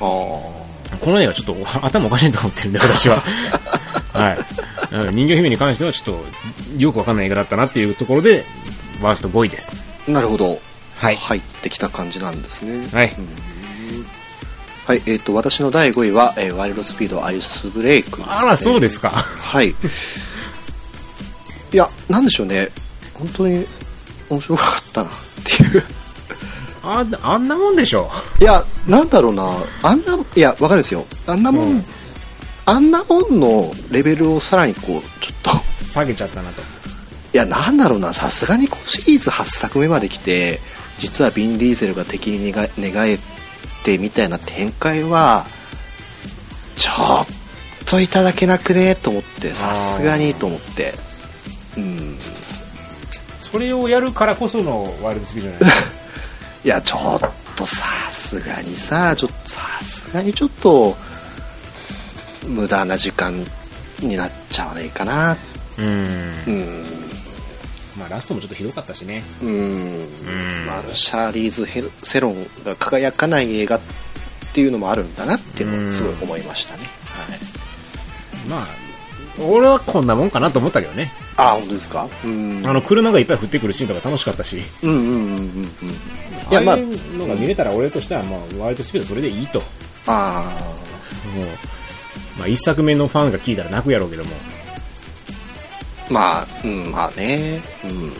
[1.00, 3.16] この映画ちょっと頭おかしいと思ってるんで、私は。
[4.12, 4.38] はい。
[4.92, 6.20] うん人魚姫に関してはちょっ
[6.76, 8.44] とよくわかんない映画だったなっていうところで、
[9.00, 9.70] ワースト5位です。
[10.08, 10.10] あ。
[10.10, 10.60] なるほど。
[10.96, 12.86] はい入ってきた感じなんですね。
[12.92, 13.12] はい。
[14.84, 18.26] はい、えっ、と、私の第5位は、えーワイルドスピードアイスブレイクね。
[18.28, 19.10] あら、そうですか。
[19.10, 19.70] はい。
[19.70, 19.74] い
[21.72, 22.68] や、なんでしょうね。
[23.14, 23.66] 本当に
[24.28, 25.12] 面白かったなっ
[25.44, 25.84] ていう。
[26.84, 28.10] あんあんなもんでしょ。
[28.40, 29.56] いや、なんだろうな。
[29.82, 31.06] あんな、いや、わかるんですよ。
[31.26, 31.84] あんなもん、うん
[32.64, 36.62] あんなもんのレベルをさらにこう、ちょっと、下げちゃったなと。
[36.62, 36.64] い
[37.32, 38.12] や、なんだろうな。
[38.12, 40.60] さすがにこうシリーズ8作目まで来て、
[40.98, 43.18] 実はビン・ディーゼルが敵に寝返っ
[43.84, 45.46] てみたいな展開は、
[46.76, 47.26] ちょっ
[47.86, 50.94] といただけなくねと思って、さすがにと思って。
[51.76, 52.18] うん。
[53.50, 55.92] それをやるからこそのワイルドスピードじゃないですか。
[56.64, 60.96] いや、ちょっとさすがにさ、ちょっとさすがにちょっと、
[62.46, 63.44] 無駄な時間
[64.00, 65.36] になっちゃわないかな。
[65.78, 65.84] うん
[66.46, 66.50] う。
[66.50, 66.84] ん。
[67.98, 69.22] まあラストもちょっとひどかったしね。
[69.42, 69.48] うん。
[69.48, 73.80] うんまあ、シャーリーズ・ヘルセロンが輝かない映画っ
[74.54, 76.84] ていうのもあるんだなっていうのをすごい思いましたね。
[77.04, 77.38] はい。
[78.48, 78.66] まあ、
[79.42, 81.12] 俺はこんなもんかなと思ったけどね。
[81.36, 82.08] あ、本当ですか？
[82.24, 82.62] うん。
[82.66, 84.58] あの、車がいっぱい降ってくるシーンとか楽しかったし。
[84.58, 85.88] いうんうんうんうんうん。
[85.90, 86.76] いや、まあ、
[87.16, 89.60] のが見れたら俺としては、まあ、ワイルドスピードそれでいいと。
[89.60, 89.64] も
[90.06, 90.44] あ
[91.36, 91.81] う、
[92.38, 94.30] まあ、一作目のファンが聞いたら泣くやろうけども。
[96.08, 97.60] ーまあ、うん、まあね。
[97.84, 98.12] うん。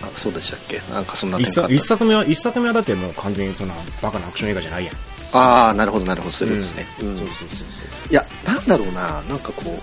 [0.00, 0.80] あそうでしたっけ？
[0.92, 4.94] なんかそんな一作一作目は、一作目はだってもう完全にそんなバカなアクション映画じゃないやん。
[5.32, 6.86] ああ、なるほど、なるほど、そういうことですね。
[7.00, 9.78] うんそうそうそういや、なんだろうな、なんかこ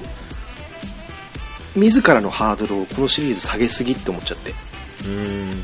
[1.75, 4.53] う、自らのハードルをこのシリーズ下げすぎって思っちゃって。
[5.03, 5.11] そう。
[5.11, 5.17] ん。
[5.17, 5.59] うん。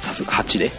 [0.00, 0.66] さすが8で。
[0.66, 0.72] うん。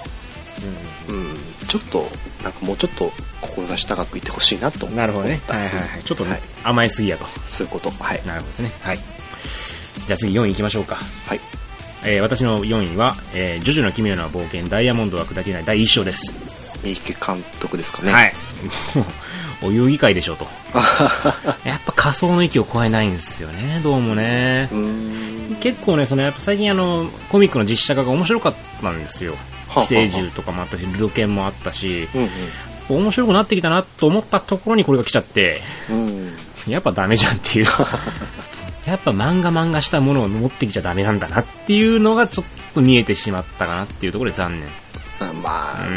[1.68, 2.08] ちょっと、
[2.44, 5.02] なんかもうちょっと、志高くいってほしいなと思った。
[5.02, 5.42] なるほどね。
[5.48, 6.04] はいはいはい。
[6.04, 7.26] ちょっとね、はい甘えすぎやと。
[7.46, 7.92] そういうこと。
[7.92, 8.22] はい。
[8.26, 8.72] なるほどですね。
[8.82, 8.98] はい。
[8.98, 10.96] じゃあ次4位行きましょうか。
[11.28, 11.40] はい。
[12.04, 16.34] えー私の4位は、えージョジョの奇妙な冒険、ダイヤモンドは砕けない第1章です。
[16.84, 18.12] 三池監督ですかね。。
[18.14, 18.34] はい
[18.96, 18.98] い。
[18.98, 19.08] もう
[19.68, 20.48] お遊戯会でしょうと。
[21.68, 24.70] やっぱ仮想の域を超えないんですよね、どうもね。
[25.62, 29.36] 結構ね、そのやっぱ最近あの、コミックの実写化が面白かったんですよ。
[29.80, 32.30] はあ寄生獣とかもあったし、ルドケンもあったし、うんうん。
[32.88, 36.34] ぱ面白くなってきたなと思ったところにこれが来ちゃって、うん。
[36.68, 37.66] やっぱダメじゃんっていう。
[38.86, 44.70] やっぱ漫画漫画したものを持ってきちゃダメなんだなっていうのがちょっと見えてしまったかなっていうところで残念。
[45.20, 45.90] あまあ、う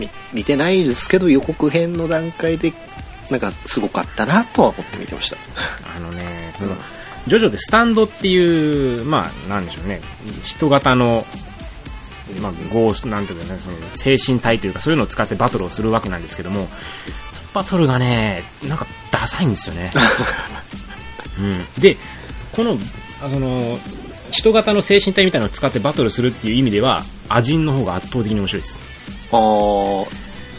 [0.00, 2.72] み見てないですけど予告編の段階で
[3.30, 5.36] なんかすごかったなとは思って見てました
[5.96, 6.76] あのね、その、
[7.26, 10.00] ジョジョでスタンドっていう、まあ、なんでしょうね、
[10.42, 11.26] 人型の、
[12.40, 16.68] まあ、ゴーなんていうかね、その、精神体というか、そういうのを使ってバトルをするわけなんですけども、
[17.54, 19.90] バトルがね、なんか、ダサいんですよね。
[21.38, 21.64] うん。
[21.78, 21.96] で、
[22.52, 22.78] この、
[23.24, 23.78] あその、
[24.30, 28.78] 人型の精神体みたいなのを使ってバトルするっていう意味では、アジンの方が圧倒的に面白いです。
[29.32, 30.06] ああも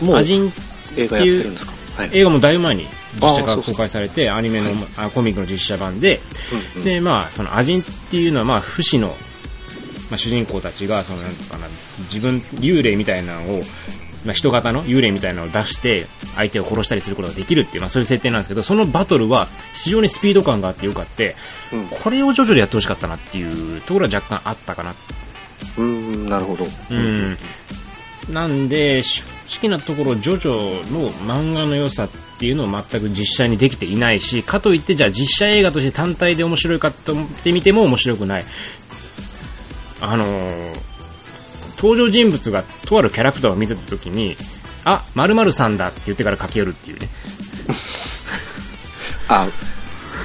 [0.01, 0.53] うアジン
[0.95, 1.73] 映画やってるんですか？
[1.97, 6.21] はい映画もだいぶ前に実写あーそうそうが公開されて、アニメの、はいあコミックの実写版で、
[6.75, 9.15] うんうんで、まあ、そのアジンっていうのは、まあ、不死の、
[10.09, 11.67] まあ、主人公たちが、その、なんかな、
[12.03, 13.63] 自分、幽霊みたいなのを、
[14.25, 21.35] まあ、人型の幽霊みたいなのを出して、相手を殺したりすることができるっていう、まあ、そういう設定なんですけど、そのバトルは、非常にスピード感があってよかって、
[21.71, 24.95] うんこれをジョジョでやってほしかったなっていうところは若干あったかな。
[25.77, 27.37] うんなるほどうん。
[28.29, 29.23] なんで、正
[29.61, 38.45] 直なところ、ジョジョの漫画の良さっていうのを全く実写にできていないし、かといって、じゃあ実写映画として単体で面白いかと思ってみても面白くない。
[40.01, 40.89] あのー
[41.79, 44.35] 登場人物がとあるキャラクターを見てた時に、
[44.83, 47.09] あ、〇〇さんだって言ってから駆け寄るっていうね。
[49.29, 49.47] あ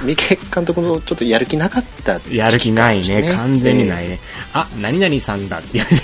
[0.03, 3.33] 三毛監督のちょっとやる気なかったやる気ないね。
[3.33, 4.19] 完全にないねね。
[4.51, 6.03] あ、何々さんだって言われて、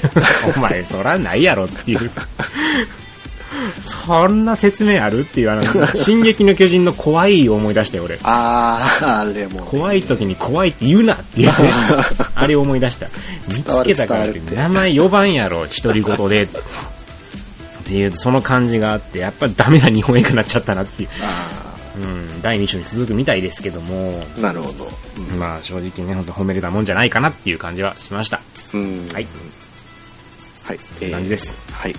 [0.58, 2.12] お前、そらないやろっていう。
[3.82, 5.22] そんな説明ある？
[5.22, 8.18] っていう、あの、進撃の巨人の怖いを思い出して、俺。
[8.24, 11.54] あああれもね怖い時に怖いって言うなっていうね。
[12.36, 13.08] あれを思い出した。
[13.48, 16.44] 見つけたからって名前呼ばんやろ、独り言で。
[16.44, 16.48] っ
[17.84, 21.10] ていう、その感じがあって、やっぱダメな日本映画になっちゃったなっていう。
[21.22, 24.90] あうん、第2章に続くみたいですけども、あなるほど
[25.34, 28.42] うんまあ正直ね、本当褒めれたもんじゃないかなっていう感じはしました。
[28.74, 29.28] うんはい。
[30.64, 31.54] はいそんな感じです。
[31.72, 31.96] はい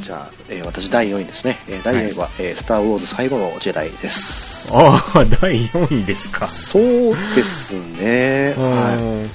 [0.00, 4.72] じゃあ、えー私第4位ですね、えー第4位は、えースター・ウォーズ最後のジェダイ」です。
[4.72, 6.46] ああ、第4位ですか。
[6.48, 9.30] そうですね、はい、うん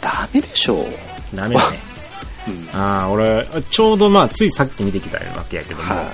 [0.00, 1.78] ダメでしょう、ダメだね。
[2.46, 2.78] うん。
[2.78, 6.04] ああ、俺、ちょうどまあ、ついさっき見てきたわけやけども、は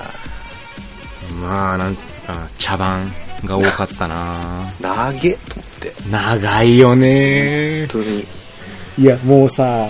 [1.43, 3.13] まあ、なんつうかな、茶番
[3.45, 4.71] が多かったな。
[4.79, 5.93] い、長げと思って。
[6.11, 7.87] 長いよね。
[7.93, 8.27] 本当に。
[8.99, 9.89] いや、もうさ、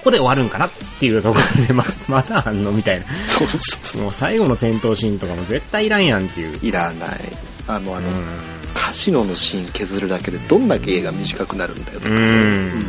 [0.00, 3.06] ここで終わるんかなっていうところで、ま、まだあんのみたいな。
[3.26, 6.58] そうそうそもう最後の戦闘シーンとかも絶対いらんやんっていう。
[6.62, 7.08] ういらない
[7.66, 8.14] あのあの、うん。
[8.74, 12.86] カジノのシーン削るだけでどんだけ映画短くなるんだよとか、うん。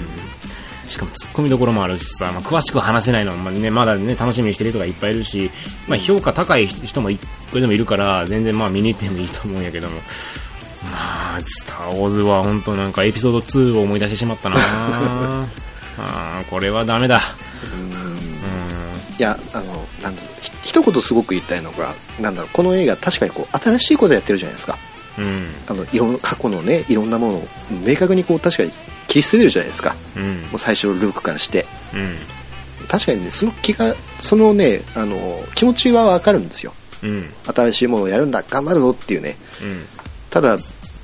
[0.87, 5.51] しかも突っ込みどころもあるしさ、まあ、詳しくは話せないのは、まあね、まだね、楽しみにしてる人がいっぱいいるし、
[5.87, 9.95] まあ、評価高い人もいこれでもいるから、全然まあ見に行ってもいいと思うんやけども、
[10.83, 14.57] まあ、スター・ウォーズは本当なんかエピソード2を思い出してしまったな
[16.49, 17.21] これはダメだ。
[19.19, 19.65] いやあの
[20.01, 20.15] なん
[20.63, 24.77] 一言すごく言いたいのがなんだろうこの映画確かにこう新しいことやってるじゃないですか
[25.19, 25.47] うん。
[25.67, 27.47] あのいろんな過去のねいろんなものを
[27.85, 28.71] 明確にこう確かに
[29.07, 30.57] 切り捨ててるじゃないですかうんもう。
[30.57, 32.87] 最初のルークからしてうん。
[32.87, 36.73] 確かにねその気がそのねあの気持ちはわかるんですよ
[37.03, 37.29] うん。
[37.53, 39.85] 新しいものをやるんだ頑張るぞっていうねうん。
[40.31, 40.57] ただ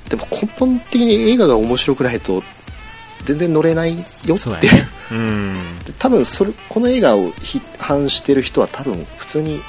[0.08, 2.42] でも根本的に映画が面白くないと
[3.24, 4.88] 全然乗れないよっていうね。
[5.10, 5.60] うん。
[5.98, 9.60] 多分それこの映画を批判してる人は多分普通に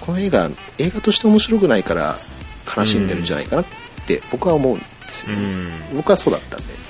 [0.00, 2.18] この映画映画として面白くないから
[2.76, 3.64] 悲しんでるんじゃないかなっ
[4.06, 5.70] て僕は思うんですよ、うん。
[5.96, 6.80] 僕はそうだったんで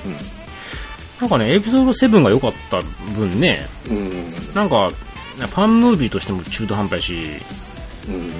[1.20, 2.80] なんかね、エピソード7が良かった
[3.14, 7.14] 分ね、うんうんなんか、ファンムービーとしても中途半端やし、
[8.08, 8.32] うん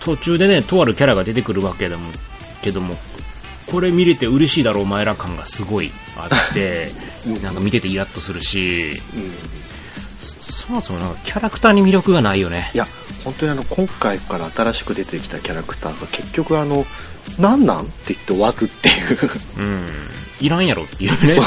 [0.00, 2.10] 途中でね、とあるキャラが出てくるわけでも、
[2.62, 2.94] けども、
[3.70, 6.92] これ見れて嬉しいだろう、お前ら感がすごいあって、
[7.42, 9.58] なんか見ててイラッとするし、うん
[10.68, 12.70] そもそもなんかキャラクターに魅力がないよね。
[12.74, 12.86] いや
[13.24, 16.86] 本当にあの今回から新しく出てきたキャラクターが結局あの
[17.38, 19.86] なんなんって言って終わるっていううん。
[20.40, 21.40] いらんやろっていうね。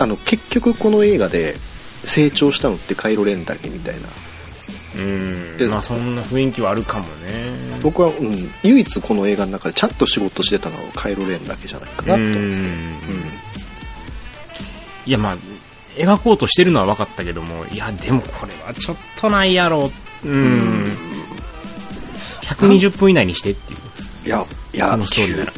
[0.00, 1.56] あの結局この映画で
[2.04, 4.08] 成長したのってカイロレンだけみたいな
[4.98, 5.70] うん。
[5.70, 7.78] まあそんな雰囲気はあるかもね。
[7.82, 12.96] 僕は、うん、唯一この映画の中でちゃんと仕事してたのはカイロレンだけじゃないかなと、ううんん。
[15.06, 15.36] いやまあ、
[15.96, 19.90] 描こうとしてるのは分かったけども、いやでもこれはちょっとないやろ。
[20.24, 20.96] うん。
[22.42, 24.26] 120分以内にしてっていう。
[24.26, 25.52] いやいやこのストーリーなら。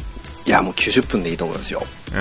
[0.45, 2.19] いやもう90分でいいと思いますようん。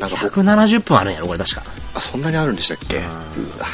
[0.00, 1.62] なんか僕170分あるんやろ、これ確か。
[1.94, 3.66] あそんなにあるんでしたっけ、うんうわ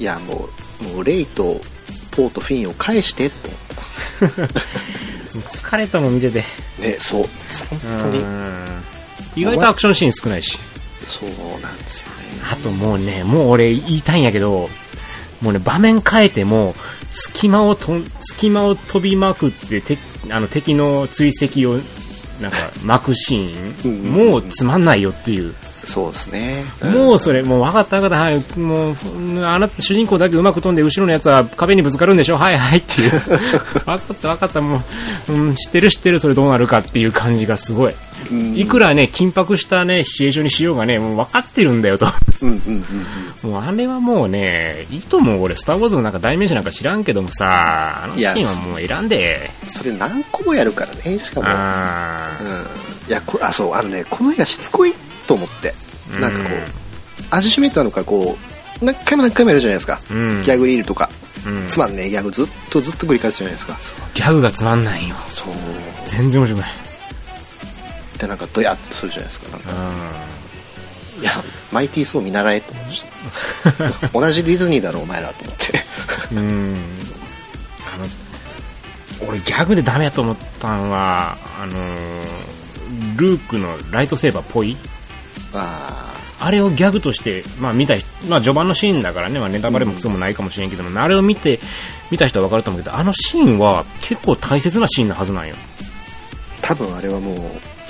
[0.00, 0.48] いやも
[0.80, 1.60] うもうレイと
[2.10, 4.48] ポーとフィンを返してと思っ
[5.42, 6.42] 疲れたもん見てて。
[6.78, 6.82] た。
[6.82, 7.26] ね、そう。
[7.70, 8.26] 本当にう。
[8.26, 8.82] ん
[9.36, 10.58] 意外とアクションシーン少ないし。
[11.06, 12.14] そうなんですよね。
[12.50, 14.68] あともうね、もう俺言いたいんやけど、
[15.40, 16.74] もうね、場面変えても、
[17.12, 19.98] 隙間をとん、隙間を飛びまくって、て
[20.30, 21.78] あの敵の追跡を、
[22.40, 25.54] なんか、巻くシーン、うんもうつまんないよっていう。
[25.90, 26.64] そうですね。
[26.82, 33.10] もうそれ、もう分かった分かった、はい、もう、うんあなた主人公だけうまく飛んで、後ろのやつは壁にぶつかるんでしょはいはいっていう。
[33.74, 34.82] 分かった分かった、も
[35.28, 37.94] う、うん、知ってる知ってる、それどうなるかっていう感じがすごい。
[38.30, 42.06] うんいくらね、緊迫したね、シチュエーションにしようがね、もう分かってるんだよと。
[43.42, 51.46] もうあれはもうね、いいと思う、俺、スター・ウォーズのなんか代名詞なんか知らんけどもさ、あのシーンはもう選んで、それ何個もやるからね、しかも。
[51.48, 53.08] あーうん。
[53.08, 54.94] いや、こあ、そう、あのね、この映画しつこい
[55.30, 55.74] と思って。
[56.20, 56.80] なんかこう、うん
[57.32, 58.36] 味しめたのか、こ
[58.80, 60.00] う、何回も何回もやるじゃないですか。
[60.10, 61.08] うんギャグリールとか、
[61.46, 63.78] うんつまんねえギャグずっとずっと繰り返すじゃないですか。
[64.14, 65.14] ギャグがつまんないよ。
[65.28, 65.54] そう。
[66.06, 66.70] 全然面白くない。
[68.18, 69.48] で、なんかドヤっとするじゃないですか。
[69.50, 69.70] なんか
[71.18, 71.32] ういや、
[71.70, 73.04] マイティーソー見習えと思いまし
[74.00, 74.08] た。
[74.18, 76.34] 同じディズニーだろ、お前らと思って。
[76.34, 76.38] ん。
[76.38, 76.76] うん。
[77.94, 77.96] あ
[79.22, 84.76] の、俺ギャグでダメやと思ったのは、あのー、ルークのライトセーバーっぽい
[85.54, 91.60] ああれをギャグとして、まあ見た人、まあ序盤のシーンだからね、まあネタバレもクソもないかもしれんけども、あれを見て、
[92.10, 95.54] 見た人はわかると思うけど、あのシーンは結構大切なシーンなはずなんよ。
[95.54, 95.80] ー
[96.62, 97.36] 多分あれはもう、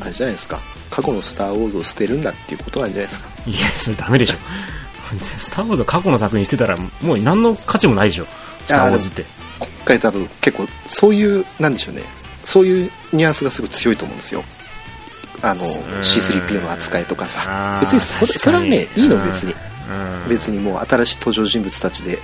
[0.00, 0.58] あれじゃないですか。
[0.90, 3.28] 過去のスター・ウォーズを捨てるんだっていうことなんじゃないですか。
[3.46, 4.36] いや、それダメでしょ。
[5.22, 8.26] スター・ウォーズを過去の作品にしてたら、もう何の価値もないでしょ。
[8.66, 9.24] スター・ウォーズって。
[9.58, 12.02] 今回多分結構、そういう、なんでしょうね。
[12.44, 14.42] そういうニュアンスがすごい強いと思うんですよ。
[15.42, 15.68] あの、ん
[16.00, 17.80] C3PO の扱いとかあさー。
[17.80, 19.54] 別にそれ、それはね、いいの別に。
[20.24, 20.28] うん。
[20.28, 22.18] 別にもう新しい登場人物たちで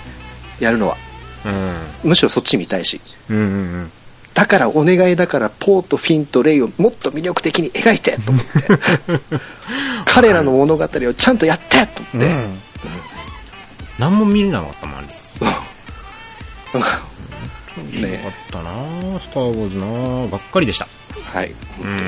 [0.60, 0.96] やるのは。
[1.44, 2.10] うん。
[2.10, 3.00] むしろそっち見たいし。
[3.30, 3.46] うんうんう
[3.82, 3.92] ん。
[4.34, 8.50] だからお願いだからポーとフィンとレイをもっと魅力的に描いてと思って
[10.04, 12.34] 彼らの物語をちゃんとやってと思って、
[13.98, 15.06] 何も見れなかったもん、あれ。
[18.00, 20.86] ねよかったなぁスター・ウォーズなぁがっかりでした。
[21.32, 21.94] はい本うん。
[21.94, 21.98] う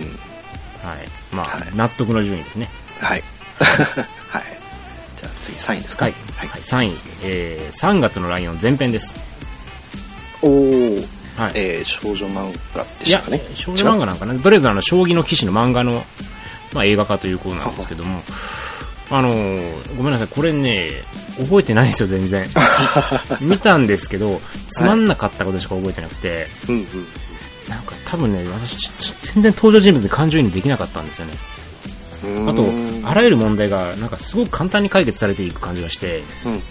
[0.00, 0.18] ん
[0.82, 0.98] はい。
[1.32, 2.68] まあ、はい納得の順位ですね。
[3.00, 3.22] はい
[4.28, 4.42] はい
[5.16, 6.04] じゃあ次3位ですか？
[6.06, 6.14] はい。
[6.36, 9.14] はい、3位、えー、3月のライオン前編です。
[10.42, 10.94] おお
[11.36, 11.52] はい。
[11.54, 14.34] えー、少女漫画でいやしたかね、少女漫画なんかな。
[14.34, 16.04] とりあえずあの、将棋の騎士の漫画の、
[16.74, 18.22] まあ、映画化ということなんですけども、
[19.10, 20.90] あのーごめんなさい、これね、
[21.38, 22.46] 覚えてないんですよ、全然。
[23.40, 24.40] 見たんですけど、
[24.70, 26.86] つまんなかったことしか覚えてなくて、うんうん
[27.74, 31.34] なんか多分ね、私、ち全然登場人物に感情移入できなかったんですよね。
[32.24, 36.62] うんあとうん、あらゆる問題が、なんかすごく簡単に解決されていく感じがして、うんうん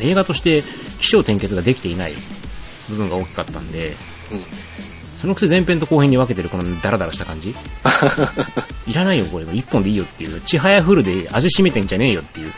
[0.00, 0.62] 映画として
[1.00, 2.14] 起承転結ができていない
[2.88, 3.96] 部分が大きかったんで、
[4.30, 4.42] うん
[5.20, 7.50] そのくせ前編と後編に分けてるこのダラダラした感じ
[8.86, 9.46] いらないよ、これ。
[9.52, 10.40] 一本でいいよっていう。
[10.42, 12.52] ちはやフルで味しめてんじゃねえよっていう。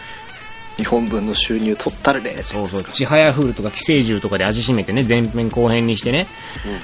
[0.81, 2.85] 日本分の収入取ったるでそうそう。
[2.85, 6.27] ちはやフルとか寄生獣とかで味しめてね、前編後編にしてね、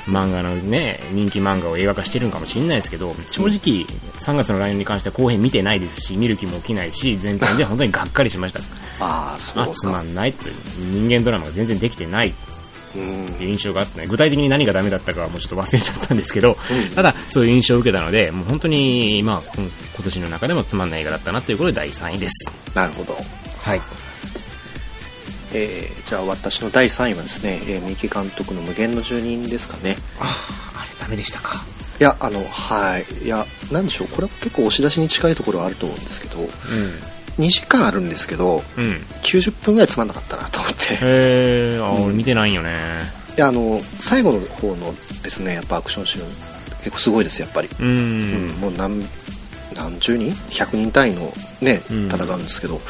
[0.06, 3.86] 漫画のね、人気漫画を映画化してるんかもしれないですけど、正直、
[4.20, 8.60] 3月のライオンに関しては後編見てないですし、見る気も起きないし、前編で本当にがっかりしました。
[9.00, 10.54] ああそうあ、つまんないという。
[10.92, 12.34] 人間ドラマが全然できてない。
[12.94, 22.50] うんっていう印象があってね、具体的に何がダメだったかはもうちょっと忘れちゃったんですけど、うんただ、そういう印象を受けたので、もう本当に、まあ、今今年の中でもつまんない映画だったなということで第3位です。
[22.74, 23.16] なるほど
[23.66, 23.80] はい。
[25.52, 29.96] えーじゃあ私の第3位はですね、えー三木監督の無限の住人ですかね。
[30.20, 30.36] あ
[30.76, 31.64] あ、あれダメでしたか。
[31.98, 33.06] いや、あの、はい。
[33.24, 36.48] いや、なんでしょう、これは結構押し出しに近いところはあると思うんですけど、うん。
[37.44, 38.84] 2時間あるんですけど、うん。
[39.22, 40.94] 90分ぐらいつまんなかったなと思って。
[40.94, 42.70] いへえ、あ、俺見てないんよね。
[43.36, 46.26] や、あの、最後の方のですね、やっぱアクションシーン、
[46.84, 47.68] 結構すごいです、やっぱり。
[47.80, 48.60] ううんん。
[48.60, 49.08] もう何、
[49.74, 52.80] 何十人 ?100 人単位のね、うん戦うんですけど、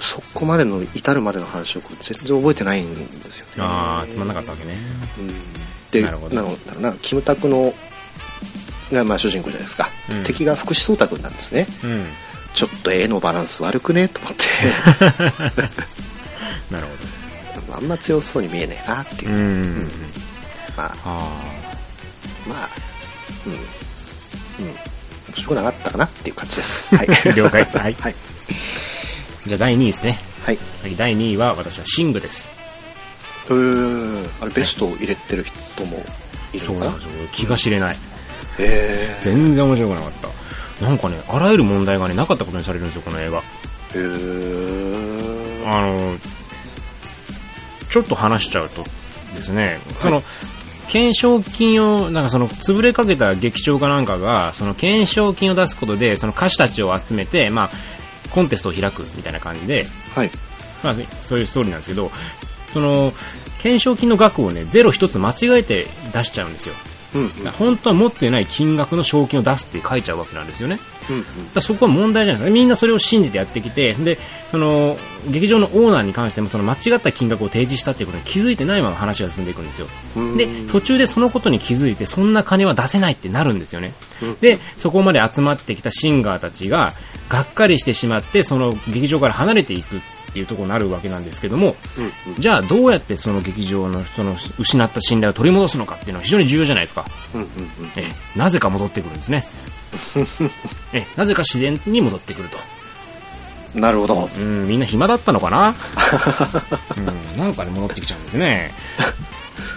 [0.00, 3.52] そこまでの、至るまでの話を全然覚えてないんですよね。
[3.58, 4.76] ああ、つまんなかったわけね。
[5.18, 5.34] うん
[5.90, 7.74] で、ななるほどのだろうな、キムタクの、
[8.92, 9.88] が、まあ主人公じゃないですか。
[10.08, 11.66] うん敵が福士蒼太君なんですね。
[11.84, 12.06] うん。
[12.54, 14.08] ちょっと絵のバランス悪くね？
[14.08, 14.44] と思って、
[16.70, 17.10] なるほ
[17.72, 19.30] あんま強そうに見えねえなっていう。
[19.30, 19.36] ど。
[19.36, 19.90] うん。
[20.76, 21.30] まあ、あ
[22.48, 22.68] まあ、
[23.46, 23.52] うん。
[23.52, 23.60] うん。
[24.70, 24.76] 面
[25.34, 26.94] 白くなかったかなっていう感じです。
[26.96, 27.08] はい。
[27.08, 27.30] あ。
[27.30, 27.64] 了解。
[27.64, 27.96] はい。
[28.00, 28.14] はい。
[29.46, 30.18] じゃあ第2位ですね。
[30.44, 30.58] はい。
[30.82, 32.50] はい、第2位は私はシングです。
[33.48, 34.30] うーん。
[34.40, 36.02] あれ、ベストを入れてる人も
[36.52, 36.90] いるのかな？
[36.96, 37.28] んそうなですよ。
[37.32, 37.96] 気が知れない。
[38.58, 40.12] へ全然面白くなかっ
[40.78, 40.84] た。
[40.84, 43.42] なんかね、あらゆる問題がね、なかったことにされるんですよ、この映画。
[43.94, 43.98] え。
[43.98, 45.66] へえ。
[45.66, 46.16] あの、
[47.90, 48.82] ちょっと話しちゃうと
[49.34, 50.22] ですね、その、
[50.86, 57.70] 懸賞金を、なんかその、潰れかけた劇場かなんかが、その懸賞金を出すことで、その歌手たちを集めて、まあ、
[58.30, 60.30] コンテストを開くみたいな感じで、はい。
[60.82, 62.10] まあ、そういうストーリーなんですけど、
[62.72, 63.12] その、
[63.58, 66.74] 懸賞金の額をね、ゼロ一つ間違えて出しちゃうんですよ。
[67.14, 67.50] うんうん。
[67.52, 70.78] 本当は持ってない金額の賞金を出すって書いちゃうわけなんですよね。
[71.10, 71.24] うんうん。
[71.52, 72.54] だそこは問題じゃないですか。
[72.54, 74.18] みんなそれを信じてやってきて、で、
[74.50, 74.96] その、
[75.28, 79.88] 劇場のオーナーに関してもその間違った金額を提示したっていうことに気づいてないまま話が進んでいくんですよ。
[80.16, 84.38] うんで、途中でそのことに気づいて、そんな金は出せないってなるんですよねうん。
[84.40, 86.94] で、そこまで集まってきたシンガーたちが、
[87.30, 90.00] がっかりしてしまって、その劇場から離れていくっ
[90.32, 92.40] ていうところになるわけなんですけども、うんうん。
[92.40, 97.06] じゃあどうやってその劇場のその失った信頼を取り戻すのかっていうのは非常に重要じゃないですか。
[97.34, 97.52] うんうんうん。
[97.96, 99.46] ええなぜか戻ってくるんですね。
[100.92, 102.58] ええなぜか自然に戻ってくると。
[103.78, 104.28] なるほど。
[104.36, 105.74] うん、みんな暇だったのかな？
[106.98, 107.00] う
[107.36, 108.74] ん、なんかで戻ってきちゃうんですね。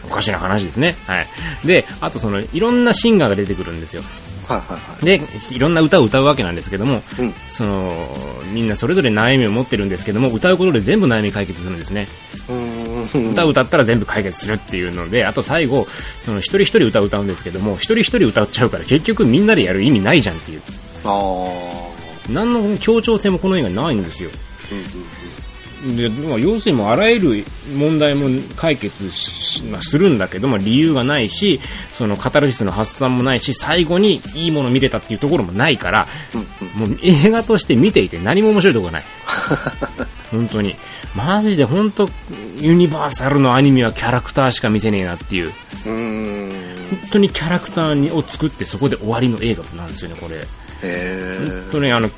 [0.09, 0.95] おかしな話ですね。
[1.05, 1.27] はい。
[1.63, 4.03] で、あとその、いろんなシンガーが出てくるんですよ。
[4.47, 5.05] はいはいはい。
[5.05, 7.33] で、いろんな歌を歌うわけなんですけども、うん。
[7.47, 8.07] その、
[8.51, 12.07] みんなそれぞれ悩みを持ってるんですけども、歌うことで全部悩み解決するんですね。
[13.13, 15.87] 歌を歌ったら全部解決するっていうので、あと最後、
[16.23, 20.61] その一人一人歌を歌うんですけども、一人一人歌っちゃうから結局みんなでやる意味ないじゃんっていう。
[21.05, 21.93] ああ。
[22.29, 24.29] 何の協調性もこの映画にないんですよ。
[24.71, 24.85] うんうん
[25.83, 31.59] で、まあ、要するにもうあらゆる問題も解決し、まあ、するんだけども、理由がないし、
[31.93, 36.07] そのカタルシスの発散もないし、最後にいいもの見れたっていうところもないから。
[36.75, 39.05] もう映画として見ていて何も面白いところがない。
[40.31, 40.75] 本当に。
[41.15, 42.09] マジで本当、
[42.59, 45.47] ユニバーサルのアニメはキャラクターしか見せねえなっていう。
[45.47, 46.51] うーん。
[46.89, 50.47] 本当にキャラクターにを作ってそこで終わりの映画なんですよね、これ。
[50.83, 52.09] へ本当にあの、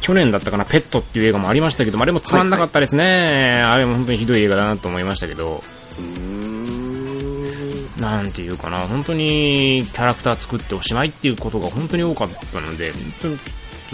[0.00, 3.62] 去年だったかな、ペットっていう映画もありましたけども、あれもつまんなかったですね。
[3.62, 5.62] あれも本当にひどい映画だなと思いましたけど。
[7.98, 13.38] なんていうかな、本当にキャラクター作っておしまいっていうことが本当に多かったので、本当に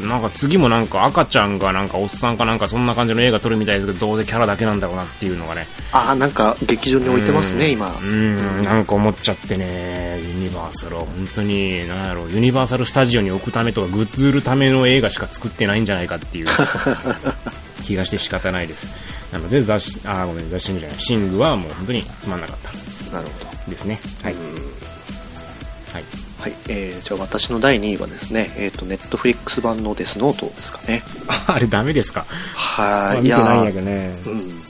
[0.00, 5.66] なんか次もなんか赤ちゃんがなんかおっさんかなんかそんな感じの映画撮るみたいですけど、どうせキャラだけなんだろうなっていうのがね。
[5.92, 7.96] ああ、なんか劇場に置いてますね、今。
[8.00, 16.46] うん、なんか思っちゃってね、ユニバーサルは本当に、なんやろう、ユニバーサルスタジオに置くためとか、グッズ売るための映画しか作ってないんじゃないかっていう
[17.84, 18.86] 気がして仕方ないです。
[19.32, 22.56] なので雑誌、あー、ごめん、雑誌じゃない、シングはもう本当につまんなかっ
[23.08, 23.70] たなるほど。
[23.70, 24.00] ですね。
[24.22, 24.32] はい。
[24.32, 24.38] うん
[25.92, 26.27] はい。
[26.38, 26.54] はい。
[26.68, 31.02] えー、じゃあ私の第2位はですね、えっ、と、ネットフリックス版のデスノートですかね。
[31.48, 32.24] あれダメですか？
[32.54, 33.22] はい。
[33.22, 34.14] 見てないんややけどね。
[34.26, 34.62] うん。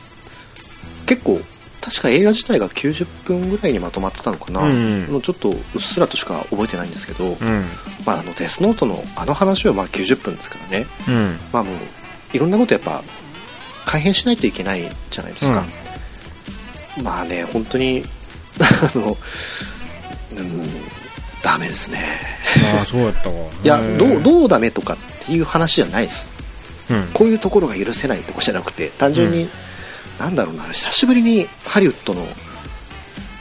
[1.07, 1.41] 結構、
[1.81, 4.61] 確か映画自体が90分ぐらいにまとまってたのかな。
[4.63, 7.65] うんもうちょっとうっすらとしか覚えてないんですけど、うん。
[8.05, 10.87] まあ、あの、デスノートのあの話はまあ90分ですからね。
[11.07, 11.39] うん。
[11.53, 11.77] まあもう、
[12.33, 13.03] いろんなことやっぱ、
[13.85, 15.67] 改変しないといけないじゃないですか。
[17.03, 18.05] まあね、本当に、
[18.61, 19.17] あの、
[20.37, 20.69] うん、
[21.43, 22.21] ダメですね。
[22.79, 23.37] ああ、そうやったわ。
[23.63, 24.97] いや、どう、うどうダメとかっ
[25.27, 26.31] ていう話じゃないです。
[26.91, 27.07] うん。
[27.13, 29.49] こういうところが許せないとかじゃなくて、単純に、う
[30.19, 32.27] なんだろうな、久しぶりにハリウッドの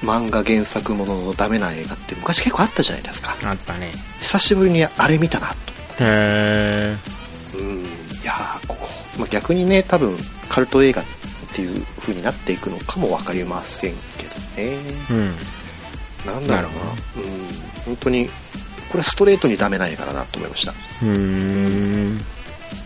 [0.04, 3.36] 漫画原作もののダメな映画って昔結構あったじゃないですか。
[3.44, 3.92] あったね。
[4.20, 5.56] 久しぶりにあれ見たなと。
[6.00, 7.60] へー。
[7.60, 7.86] うん、い
[8.24, 10.16] やーここ、まあ、逆にね、多分、
[10.50, 11.06] カルト映画っ
[11.54, 14.78] ていう風になっていくのかもわかりませんけどね。
[15.10, 15.36] うん。
[16.26, 16.78] なんだろうな。
[16.80, 18.30] なるほうん、本当に、
[18.92, 20.72] これストレートにダメな映画だなと思いました。
[20.72, 22.20] うーん。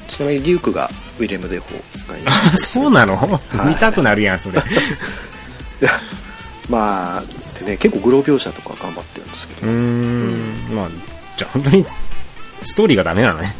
[0.07, 3.15] ちなみにリュークがウィレム・デフォーがいるあ、 そうなの？
[3.17, 4.57] はい見たくなるやん、それ。
[5.81, 5.91] いや
[6.69, 7.23] まあ、
[7.59, 10.75] でね、結構グロ描写とか頑張ってるんですけど、うーん。
[10.75, 10.87] まあ、
[11.37, 11.85] じゃあ本当に、
[12.61, 13.55] ストーリーがダメなのね。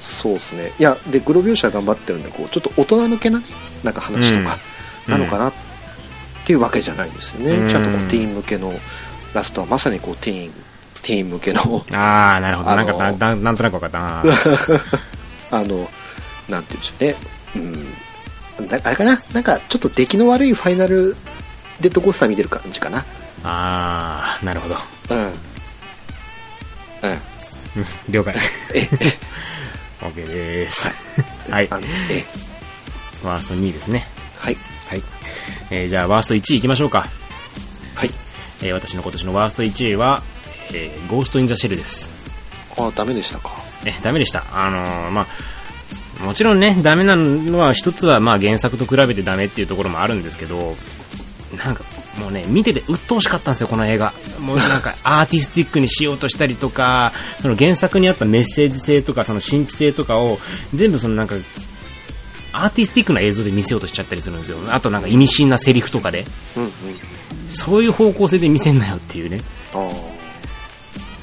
[0.00, 0.72] そうですね。
[0.78, 3.44] いや、で、グロ描写頑張ってるんで、こう、ちょっと大人向けなね、
[3.82, 5.52] なんか話とか、うんなのかなっ
[6.44, 7.52] ていうわけじゃないんですよね。
[7.56, 8.78] うんちゃんとこう、ティーン向けの、
[9.32, 10.52] ラストはまさにこう、ティーン、
[11.02, 12.76] ティーン向けの、ああ、なるほど。
[12.76, 14.22] なんかな、ななんとなく分かったな。
[15.50, 15.90] あの、
[16.48, 17.16] なんて言うんでしょうね。
[17.56, 17.58] う
[18.62, 18.68] ん。
[18.68, 19.20] なあれかな？
[19.32, 21.16] なんか、ちょっと出来の悪いファイナル
[21.80, 22.98] デッドコースター見てる感じかな。
[23.42, 24.76] ああ、なるほど。
[25.10, 25.18] うん。
[25.18, 25.32] うん。
[27.10, 27.14] う
[27.80, 28.34] ん了解。
[28.74, 29.18] え、え、
[30.04, 30.90] OK です。
[31.48, 31.68] はい。
[31.70, 32.24] あの、え、
[33.22, 34.06] ワースト2位ですね。
[34.38, 34.56] はい。
[34.88, 35.02] はい。
[35.70, 37.06] えーじゃあ、ワースト1位いきましょうか。
[37.94, 38.12] はい。
[38.62, 40.22] えー私の今年のワースト1位は、
[40.72, 42.10] えーゴースト・イン・ザ・シェルです。
[42.76, 43.52] あ、ダメでしたか。
[43.84, 44.44] え、ダメでした。
[44.52, 45.26] あのーま
[46.20, 50.76] あ、もちろんね、ダメなのは一つはまあ原作と比べてダメっていうところもあるんですけど、
[51.56, 51.84] なんか
[52.18, 54.12] もうね、見てて鬱陶しかったんですよ、この映画。
[54.38, 60.38] もうなんか アーティスティックにしようとしたりとか、その原作にあったメッセージ性とか、その神秘性とかを
[60.74, 61.36] 全部そのなんか、
[62.52, 64.58] アーティスティックな映像で見せようとしちゃったりするんですよ。
[64.70, 66.26] あとなんか意味深なセリフとかで。
[66.56, 66.70] うんうん。
[67.48, 69.40] そういう方向性で見せんなよっていうね。
[69.72, 70.19] ああ。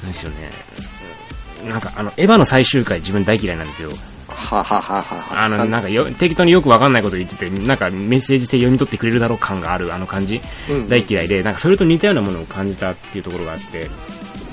[0.08, 1.70] なんでしょうね。
[1.70, 3.90] なんかあの、エヴァの最終回自分大嫌いなんですよ。
[4.28, 5.44] ははははは。
[5.44, 10.40] あの、なんかよ、適当によくわかんないこと言ってて、なんかメッセージ性読み取ってくれるだろう感があるあの感じ、
[10.70, 13.90] うんうん大嫌いで、なんかそれと似たようなものを感じたっていうところがあって、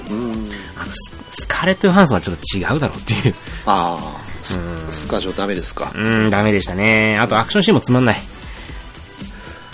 [0.09, 0.31] うん。
[0.77, 0.91] あの、
[1.31, 3.35] ススカーレット・ヨハンソンはちょっと違うだろうっていう。
[3.65, 4.25] ああ。
[4.43, 5.91] スうんスカジョダメですか。
[5.95, 7.17] うん、ダメでしたね。
[7.17, 8.17] あとアクションシーンもつまんない。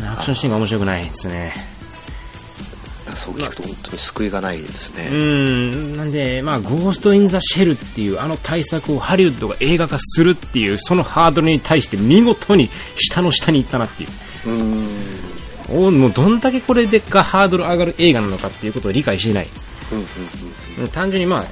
[0.04, 1.54] アクションシーンが面白くないですね。
[3.16, 5.10] そう聞くと本当に救いがないですうね。
[5.10, 14.08] ん、なんで、まあ、ゴースト・イン・ザ・シェルっていうあの対策をハリウッドが映画化するっていう、そのハードルに対して見事に下の下に行ったなってい
[14.46, 14.50] う。
[14.50, 14.88] うん。
[15.70, 19.48] おもうどんだけこれでがハードル上がる映画なのかっていうことを理解していない。
[19.92, 20.06] うんうん
[20.84, 20.88] うん。
[20.90, 21.44] 単純にまあ、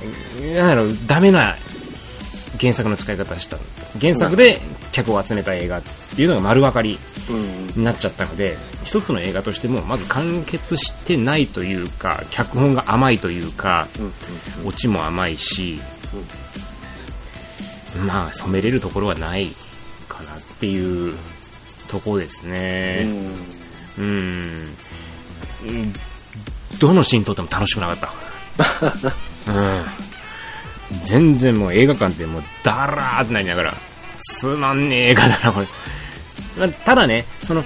[0.56, 1.56] なんだろう、ダメな
[2.60, 3.58] 原作の使い方をした。
[4.00, 4.60] 原作で
[4.92, 5.82] 客を集めた映画っ
[6.16, 7.00] ていうのが丸分かり
[7.30, 15.80] うんになっちゃったので、一つの映画としてもまず完結してないというか、脚本が甘いというか、うんオチも甘いし、
[18.06, 19.56] まあ染めれるところはない
[20.08, 21.16] かなっていう
[21.88, 23.06] ところですうね。
[23.06, 23.08] ん。
[23.98, 24.06] うん。
[25.68, 25.94] うん
[26.80, 27.98] どのシーン撮っても楽しくなかっ
[29.46, 29.52] た。
[29.52, 29.86] うん。
[31.06, 33.74] 全然もう映画館でもうダラーってなりながら、
[34.20, 35.68] つまんねえ映画だな、これ。
[36.58, 37.64] まあただね、その、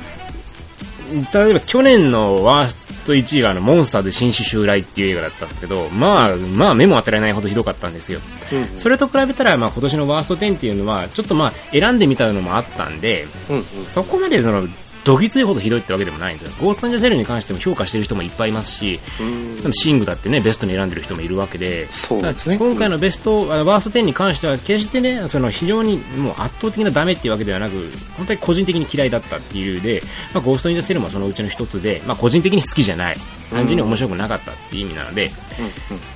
[1.34, 8.20] 例えば去年のワースト1位があの、モンスターズ新種襲来っていう映画だったんですけど、まあ、まあ目も当てられないほどひどかったんですよ。
[8.52, 13.64] うんそれと比べたら、まあ今年のワースト10っていうのは、ちょっとまあ選んでみたのもあったんで、うんうん。
[13.86, 14.68] そこまでその、
[15.04, 16.66] どぎついほどひどいってわけでもないんですよ。
[16.66, 30.02] ゴースト・イン・ザ・シェルに関しても評価してる人もいっぱいいますし、うんでもシングだってね、ベストに選んでる人もいるわけで、そうですね今回のベスト、あのワースト10に関しては、決してね、その非常にもう圧倒的なダメっていうわけではなく、本当に個人的に嫌いだったっていう理由で、
[30.34, 33.18] まあ、ゴースト・イン・ザ・シェルもそのうちの一つで、まあ、個人的に好きじゃない。
[33.54, 35.30] 単純に面白くなかったっていう意味なので、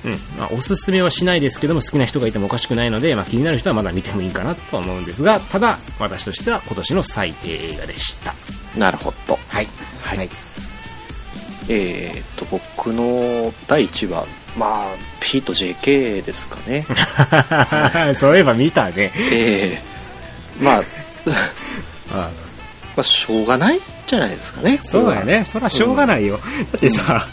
[0.04, 8.34] うん、まあ、おすすめはしないですけども、好きな人がいてもおかしくないので、まあ、気になる人はまだ見てもいいかなとは思うんですが、ただ、私としては今年の最低映画でした。
[8.78, 9.38] なるほど。
[9.48, 9.68] はい。
[10.02, 10.28] はい
[11.70, 14.26] えーっと、僕の第1話、
[14.56, 14.86] まあ、
[15.20, 16.86] P と JK ですかね。
[18.16, 19.12] そういえば見たね。
[19.30, 20.82] えー、まあ、
[22.10, 22.30] あ
[22.96, 24.80] まあ、しょうがないんじゃないですかね。
[24.82, 25.46] そうだよね。
[25.50, 26.40] そりゃしょうがないよ。
[26.72, 27.26] だってさ、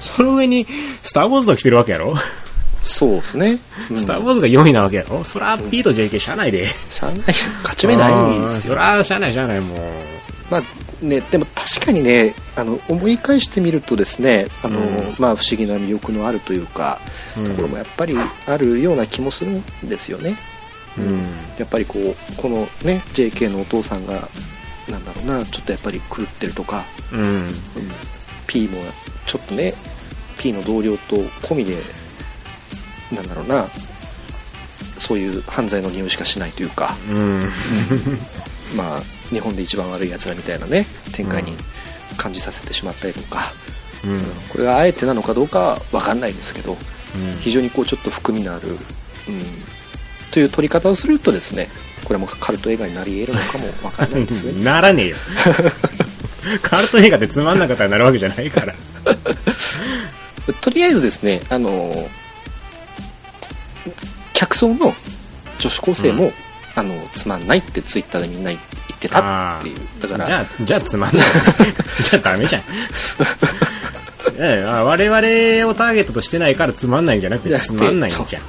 [0.00, 0.66] その上に、
[1.02, 2.16] スター・ウォーズが来てるわけやろ、
[2.80, 3.58] そうですね。
[3.90, 5.22] うんスター・ウォーズが4位なわけやろ？
[5.24, 6.68] そりゃ P と JK しゃあないで。
[6.88, 7.20] しゃあない、
[7.62, 8.74] 勝ち目ないんですよ。
[8.74, 9.78] そりゃしゃあないしゃあない、もう。
[10.50, 10.62] まあ
[11.04, 17.00] ね、でも確かにね、あの、思い返してみるとですね、あの、うんまあ不思議な魅力のあるというか、
[17.36, 20.36] うんところもやっぱりあるような気もするんですよね。
[20.98, 21.22] うん。
[21.56, 24.28] やっぱりこう、このね、JK のお父さんが、
[24.88, 27.20] なんだろうな、ちょっとやっぱり狂ってるとか、うん。
[27.20, 27.48] うん
[28.50, 28.78] P も
[29.26, 29.74] ちょっとね
[30.38, 31.76] P の同僚と込みで
[33.12, 33.68] なんだろうな
[34.98, 37.48] そういう犯罪の匂いしかしないというか、うん。
[38.76, 39.00] まあ、
[39.30, 41.52] 日本で一番悪い奴らみたいなね展開に
[42.16, 43.52] 感じさせてしまったりとか、
[44.04, 44.10] うん。
[44.12, 44.20] うん。
[44.48, 46.76] これがあえてなのかどうかは分かんないですけど
[47.40, 48.76] 非常にこうちょっと含みのある、うん、
[50.30, 51.68] という撮り方をするとですね
[52.04, 55.16] これもカルト映画になり得るのかも分かんないですねならねえよ。
[56.62, 58.74] カルト映画でつまんなかったらなるわけじゃないから。
[60.60, 62.08] とりあえずですね、あの、
[64.32, 64.94] 客層の
[65.58, 66.32] 女子高生も、うん
[66.74, 68.58] あの、つまんないってツイッターでみんな言
[69.00, 69.76] ってたっていう。
[70.02, 71.26] だから、じゃあ、じゃあつまんない。
[72.10, 72.62] じゃあダメじゃん。
[74.36, 78.42] ええあ我々をターゲットとしてないからつまんないんじゃなくててつまんないんじゃん。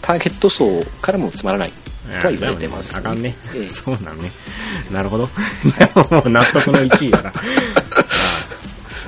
[0.00, 1.72] ターゲット層からもつまらない
[2.20, 3.36] とは言われてます、あかんね。
[3.54, 4.30] ええ そうなんね。
[4.90, 5.28] なるほど。
[5.64, 7.32] じゃあもう納得の1位だな。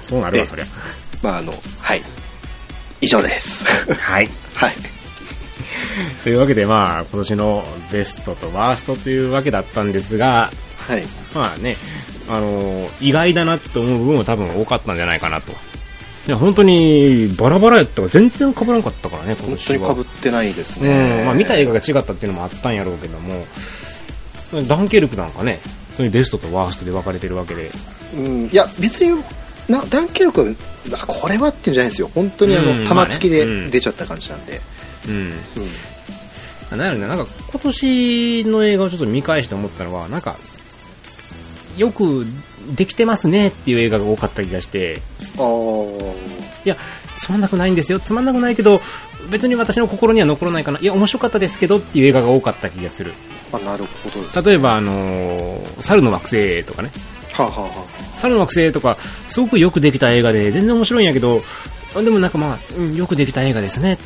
[0.08, 0.66] そうなるわ、ええそりゃ。
[1.22, 2.02] まあ、あの、はい。
[3.00, 3.64] 以上です。
[3.98, 4.28] はい。
[4.54, 4.76] はい。
[6.24, 10.50] というわけで、まあ、今年のベストとワーストというわけだったんですが、
[10.86, 11.04] はい。
[11.34, 11.76] まあね、
[12.28, 15.52] あの意外だなって思う部分は多分多かったんじゃないかなと。
[16.26, 19.88] いや、本当に、バラバラやったから全然被らんかったからね、今本年は。
[19.88, 21.22] 当に被ってないですうね。
[21.22, 23.46] ん、まあ見た映画が違ったっていうのもあったんやろうけども、
[24.66, 27.70] ダンケルクなんかね、本当にベストとワーストで分かれてるわけで、
[28.16, 29.22] うん、いや、別に、
[29.68, 30.42] な、ダンケルク
[30.90, 32.10] は、あこれはっていうんじゃないですよ。
[32.14, 34.60] 本当にあの、うん玉突きで出ちゃった感じなんで。
[35.08, 35.14] うん。
[36.72, 36.78] うん。
[36.78, 40.36] なんやろね、なんか今年の映画をちょっと見返して思ったのは、なんか、
[41.76, 42.26] よく
[42.74, 45.02] できてますねっていう映画が多かった気がして、
[45.36, 46.14] あー。
[46.64, 46.76] いや、
[47.16, 48.00] つまんなくないんですよ。
[48.00, 48.80] つまんなくないけど、
[49.30, 50.78] 別に私の心には残らないかな。
[50.78, 53.12] いや、面白かったですけどっていう映画が多かった気がする。
[53.52, 54.42] あ、なるほど。
[54.42, 56.90] 例えば、あのー猿の惑星とかね。
[57.32, 57.84] はあ、はあは
[58.16, 58.96] 猿の惑星とか、
[59.28, 61.42] すごくよくできた映画で、全然面白いんやけど、
[61.94, 63.98] あでもなんかまあ、うん、よくできた映画ですね。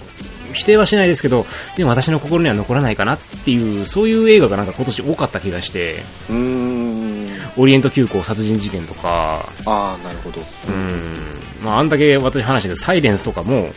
[0.53, 1.46] 否定はしないですけど、
[1.76, 7.28] でも私の心には残らないかなっていう、そういう映画がなんか今年多かった気がして、あ、うーん。
[7.57, 10.40] オリエント急行殺人事件とか、ああ、なるほど。
[10.68, 11.16] うん、
[11.62, 13.70] まああんだけ私話したけど、サイレンスとかも、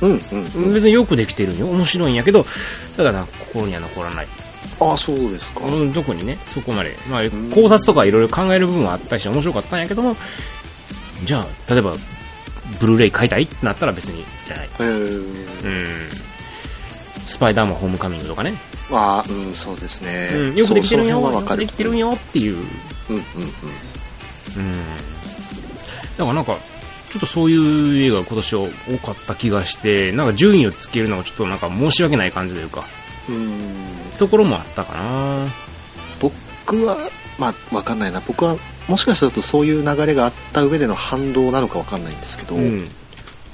[0.00, 0.22] うん、
[0.54, 0.74] うん。
[0.74, 1.68] 別によくできてるんよ。
[1.68, 2.44] 面白いんやけど、
[2.96, 4.26] ただな心には残らない。
[4.80, 5.64] ああ、そうですか。
[5.64, 6.96] うん、特にね、そこまで。
[7.08, 7.22] まあ、
[7.54, 10.16] 考察とかいろいろ考える部分はあったりして面白かったんやけども、
[11.24, 11.94] じゃあ、例えば、
[12.80, 14.68] ブルーレイ買いたいってなったら別にいらない。
[14.80, 16.10] えー、うん。
[17.26, 18.54] スパイダーマンホームカミングとかね。
[18.90, 20.30] まあ、うん、そうですね。
[20.34, 21.20] うん、よくできてるんよ。
[21.20, 21.40] よ。
[21.42, 22.56] くできてるんよっていう。
[22.56, 23.22] うん、うん、うん。
[24.56, 24.82] うん。
[26.16, 26.56] だからなんか、
[27.14, 32.84] ちょっとそういう映画が今年は多かった気がして、なんか順位をつけるのがちょっとなんか申し訳ない感じというか、
[33.28, 33.86] うん
[34.18, 35.46] ところもあったかな
[36.20, 36.96] 僕は、
[37.38, 38.22] まあ、わかんないな。
[38.26, 38.56] 僕は、
[38.88, 42.90] もしかするとそういう流れがあった上での反動なのかわかんないんですけど、うん。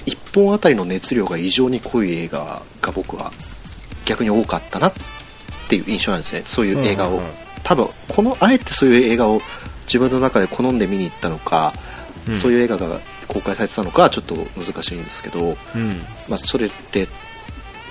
[0.05, 3.31] 一本あたりの熱量が異常に濃い映画が僕は
[4.05, 4.93] 逆に多かったなっ
[5.69, 6.41] ていう印象なんですね。
[6.45, 7.11] そういう映画を。
[7.11, 7.31] うんうんうん
[7.63, 9.41] 多分、この、あえてそういう映画を
[9.85, 11.73] 自分の中で好んで見に行ったのか、
[12.27, 15.99] うんそういう映画が公開されてたのかはちょっと難しいんですけど、うん。
[16.29, 17.07] まあ、それって、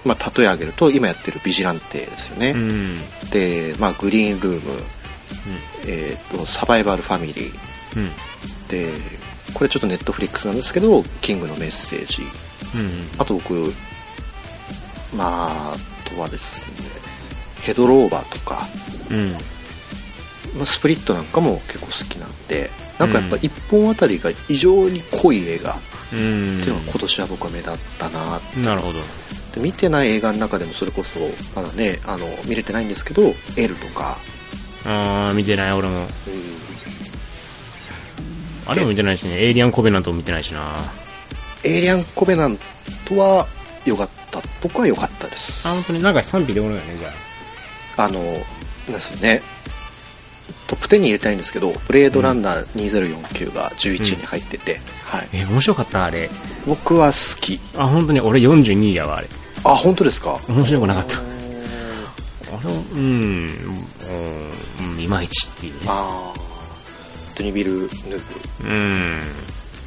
[0.05, 2.53] まあ、例え上げると今やってるビジランテですよね。
[2.53, 2.99] うん。
[3.31, 4.83] で、まあ、グリーンルーム、
[5.87, 7.53] えーと、サバイバルファミリー、
[7.97, 8.11] うん。
[8.69, 8.89] で、
[9.55, 12.23] これちょっとネットフリックスなんですけど、キングのメッセージ。
[12.75, 13.09] うん。
[13.19, 13.73] あと僕、
[15.15, 16.73] まあ、あとはですね、
[17.63, 18.67] ヘドローバーとか、
[19.11, 19.33] うん。
[20.57, 25.79] まあ、スプリットなんかも結構好きなんで、なんかやっぱ一本あたりが異常に濃い映画っ
[26.13, 26.61] うん。
[26.63, 28.99] ていうのが今年は僕は目立ったなってなるほど。
[29.55, 31.19] で見てない映画の中でもそれこそ
[31.57, 34.17] まだねあの見れてないんですけど「L」とか、
[34.85, 35.99] あー、見てない、俺も。
[35.99, 36.07] うん
[38.67, 40.77] あれも見てないしね、エイリアンコベナントも見てないしな。
[41.65, 42.57] エイリアン・コベナン
[43.05, 43.49] トは
[43.85, 47.09] 良かった僕は良かったですあ、本当になんか賛否でおるよね、じゃ
[47.97, 48.05] あ。
[48.05, 48.33] あのなん
[48.93, 49.43] ですよね
[50.69, 56.31] トップ10に入れたいんですけど「ブレードランナー2049」が11位に入ってて、はい、え、面白かった、あれ。
[56.67, 59.29] 僕は好きあ、本当に俺42位やわ、あれ。
[59.65, 60.39] あ本当ですか？
[60.49, 61.19] 面白くなかった。
[62.69, 63.85] れ、うん、
[64.93, 65.81] うん、いまいちっていうね。
[65.87, 66.41] ああ
[67.37, 67.89] ドニビル・ヌー
[68.63, 69.21] ブうん。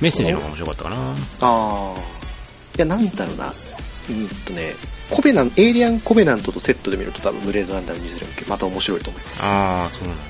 [0.01, 0.95] メッセージの方が面白かったかな。
[0.97, 1.93] ああ
[2.75, 3.05] いやなん。
[3.09, 3.53] だろうな
[4.09, 4.27] うん。
[4.45, 4.73] とね
[5.09, 10.27] コベナンエイリアン・コベナントとセットで見ると多分ブレードランナー2049また面白いと思いますあー、そうなのか。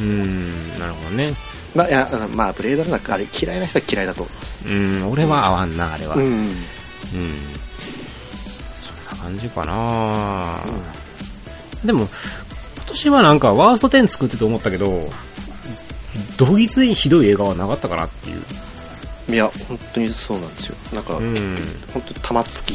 [0.00, 0.06] うん。
[0.10, 1.32] うん、なるほどね。
[1.74, 5.76] まあ、いやまあブレードランナーあれ嫌いな人は嫌いだと思いますうん、俺は合わん。
[5.76, 6.14] な、あれは。
[6.16, 6.22] うん。
[6.22, 6.50] うん。
[9.24, 10.60] 感じかな、
[11.84, 12.08] でも、
[12.76, 15.10] 今年はなんかワースト10作ってて思ったけど、
[16.36, 18.42] どぎついひどい映画はなかったかなっていう。
[19.26, 20.76] いや本当にそうなんですよ。
[20.92, 21.58] なんか、うん。
[21.92, 22.72] 本当に玉突き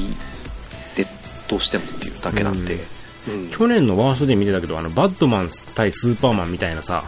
[0.98, 1.06] で
[1.48, 2.80] どうしてもっていうだけなんで、
[3.28, 3.50] うん。
[3.50, 7.04] 去年のワーストで見てたけど、あの、バッドマン対スーパーマンみたいなさ、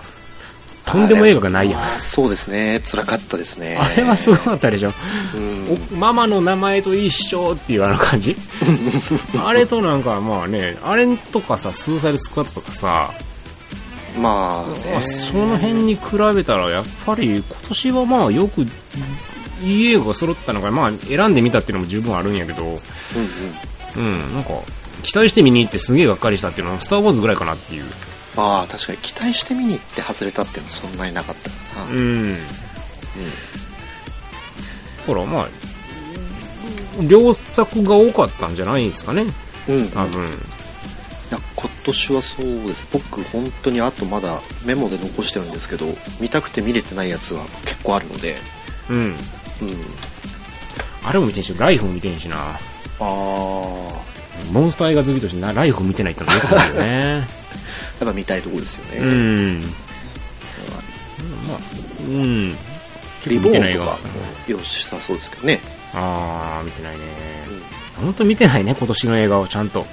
[0.92, 1.82] とんでも映画がないやん。
[1.82, 2.82] あそうですね。
[2.86, 3.78] 辛かったですね。
[3.78, 4.94] あれはすごかったでしょ。
[5.36, 5.78] うん。
[5.94, 8.36] おママの名前と一緒っていうあの感じ。
[9.44, 13.14] あれとなんかまあね、あれとかさ、スーサイドスクワットとかさ、
[14.18, 14.92] まあ、ね。
[14.92, 16.02] まあ、その辺に比
[16.36, 18.68] べたらやっぱり今年はまあよくい
[19.64, 22.64] い映画が揃ったのがまあ選んでみたっていうのも十分あるんやけど。
[22.64, 22.80] うんうん。
[23.94, 24.52] うんなんか
[25.02, 27.86] 期待して見に行ってすげえがっかりしたっていうのはスター・ウォーズぐらいかなっていう
[28.38, 32.38] ああ確かに期待して見に行って外れたっていうのはそんなになかったかな、うん。
[35.06, 35.50] ほらまあ
[37.08, 39.26] 良作が多かったんじゃないんですかね。
[39.68, 39.76] うん。
[39.78, 40.26] うん多分。
[40.26, 40.28] い
[41.34, 42.86] や今年はそうです。
[42.92, 45.86] 僕本当にあとまだメモで残してるんですけど
[46.20, 48.36] 見たくて見れてないやつは結構あるので。
[48.90, 48.98] うん。
[48.98, 49.16] うん。
[51.04, 52.38] あれも見てんしライフも見てんしな。
[52.38, 52.58] あ
[53.00, 53.08] あ
[54.52, 57.28] モンスター映画好きとしてなライフ見てないってのはよくないよね
[58.00, 59.62] やっぱ見たいところですよね、うん。
[61.48, 61.58] まあ
[62.00, 62.56] うん。
[63.22, 65.62] 結リ構見てない映画ボーンとかも良さそうですけどね、
[65.94, 67.06] ああ見てないね。
[67.98, 69.86] うん、本当見てないね今年の映画をちゃんと。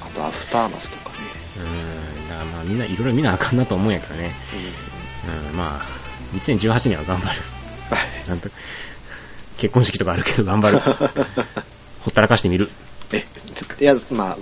[0.00, 1.14] あとアフターマスとかね、
[1.56, 2.28] うん。
[2.28, 4.32] だからまあみんないろいろ見なあかんなと思うんやけどね。
[5.50, 5.56] うん。
[5.56, 7.40] まあ2018年は頑張る。
[7.90, 8.28] はい。
[8.28, 8.50] なんと
[9.56, 10.78] 結婚式とかあるけど頑張る。
[12.00, 12.70] ほったらかしてみる。
[13.12, 13.24] え
[13.80, 14.38] いやまあ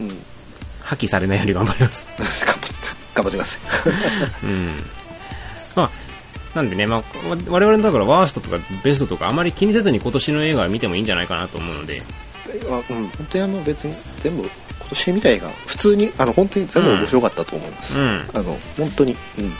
[0.00, 0.24] うん
[0.86, 2.06] 破棄されないように頑張ります。
[2.16, 2.76] 頑張って
[3.14, 3.60] 頑張ってください。
[4.46, 4.84] うん。
[6.54, 7.02] なんでね、まあ、
[7.48, 12.02] 我々のだからワーストとかベストとかあまり気にせずに今年の映画を見てもいいんじゃないかなと思うので、
[12.70, 14.50] あうん、本当にあの別に全部今
[14.88, 18.24] 年見た映画普通にあの本当に全部面白かったと思います、うん。
[18.32, 19.52] あの本当に、うん、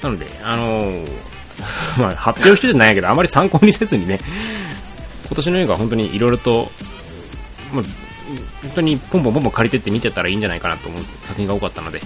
[0.00, 1.08] なので、あのー
[1.98, 4.20] まあ、発表してじゃないやけど、あまり参考にせずにね、
[5.26, 6.70] 今年の映画は本当にいろいろと、
[7.72, 7.84] まあ、
[8.62, 12.00] 本当にポンポンポンポン借りてって見てたらいいんじゃないかなと思う作品が多かったので、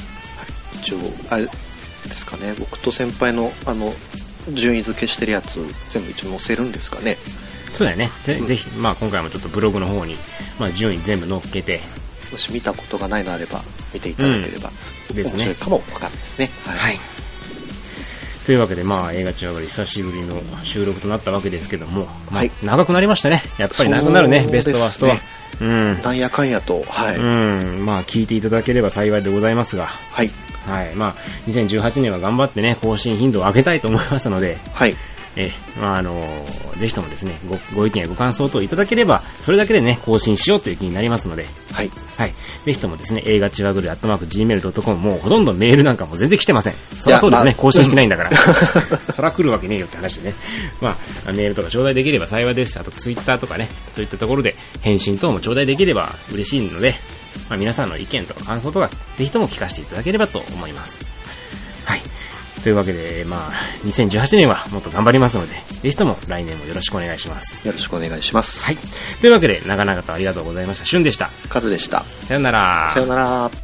[0.75, 0.99] 一応
[1.31, 1.51] あれで
[2.11, 2.55] すかね。
[2.59, 3.95] 僕と先輩のあの
[4.53, 7.16] 順位付けしてるやつ全部一応載せるんですかね。
[7.72, 8.11] そうだよね。
[8.25, 10.16] ぜぜひ、まあ今回もちょっとブログの方に、
[10.59, 11.81] まあ順位全部載っけて、
[12.31, 13.62] もし見たことがないのであれば
[13.93, 14.70] 見ていただければ、
[15.11, 15.16] うん。
[15.16, 15.39] ですね。
[15.39, 16.51] 面白いかもわかんないですね。
[16.64, 16.99] はい。
[18.47, 22.51] というわけで、まあ、映画中上がり久しぶりの収録となったわけですけども、まあはい。
[22.62, 23.43] 長くなりましたね。
[23.59, 25.16] やっぱり長くなるね、ベストワーストは。
[25.61, 26.03] うん。
[26.03, 27.85] なんやかんやとはい、うん。
[27.85, 30.31] まあ、聞いていただければ幸いでございますが、はい
[30.67, 30.95] はい。
[30.95, 31.15] まあ、
[31.49, 34.95] 2018年は頑張ってね、更新頻度を上げたいと思いますので、はい
[35.37, 42.35] えーまあ、あのーぜひともですね、ご、ご意見やご感想等いただければ、それだけでね、更新しようという気になりますので、はいはい。
[42.64, 46.74] ぜひともですね、映画チワグルアットマーク Gmail.com もうほとんどメールなんかも全然来てません。
[47.01, 48.30] そりゃそうですね、まあ更新してないんだから。
[49.14, 50.35] そら来るわけねえよって話でね。
[50.80, 56.95] まあ、メールとか頂戴できれば幸いですし、あとツイッターとかね、そういったところで返信等も頂戴できれば嬉しいので、
[57.49, 60.97] まあ皆さんの意見とか感想とか、ぜひとも聞かせていただければと思います。
[61.85, 62.03] はい。
[62.65, 63.51] というわけで、まあ、
[63.85, 65.53] 2018年はもっと頑張りますので、
[65.83, 67.65] ぜひとも来年もよろしくお願いします。
[67.67, 68.77] よろしくお願いしますはい。
[69.21, 70.87] というわけで、長々とありがとうございました。
[70.87, 71.29] しゅんでした。
[71.51, 72.91] カズでしたさよなら。
[72.95, 73.64] さよなら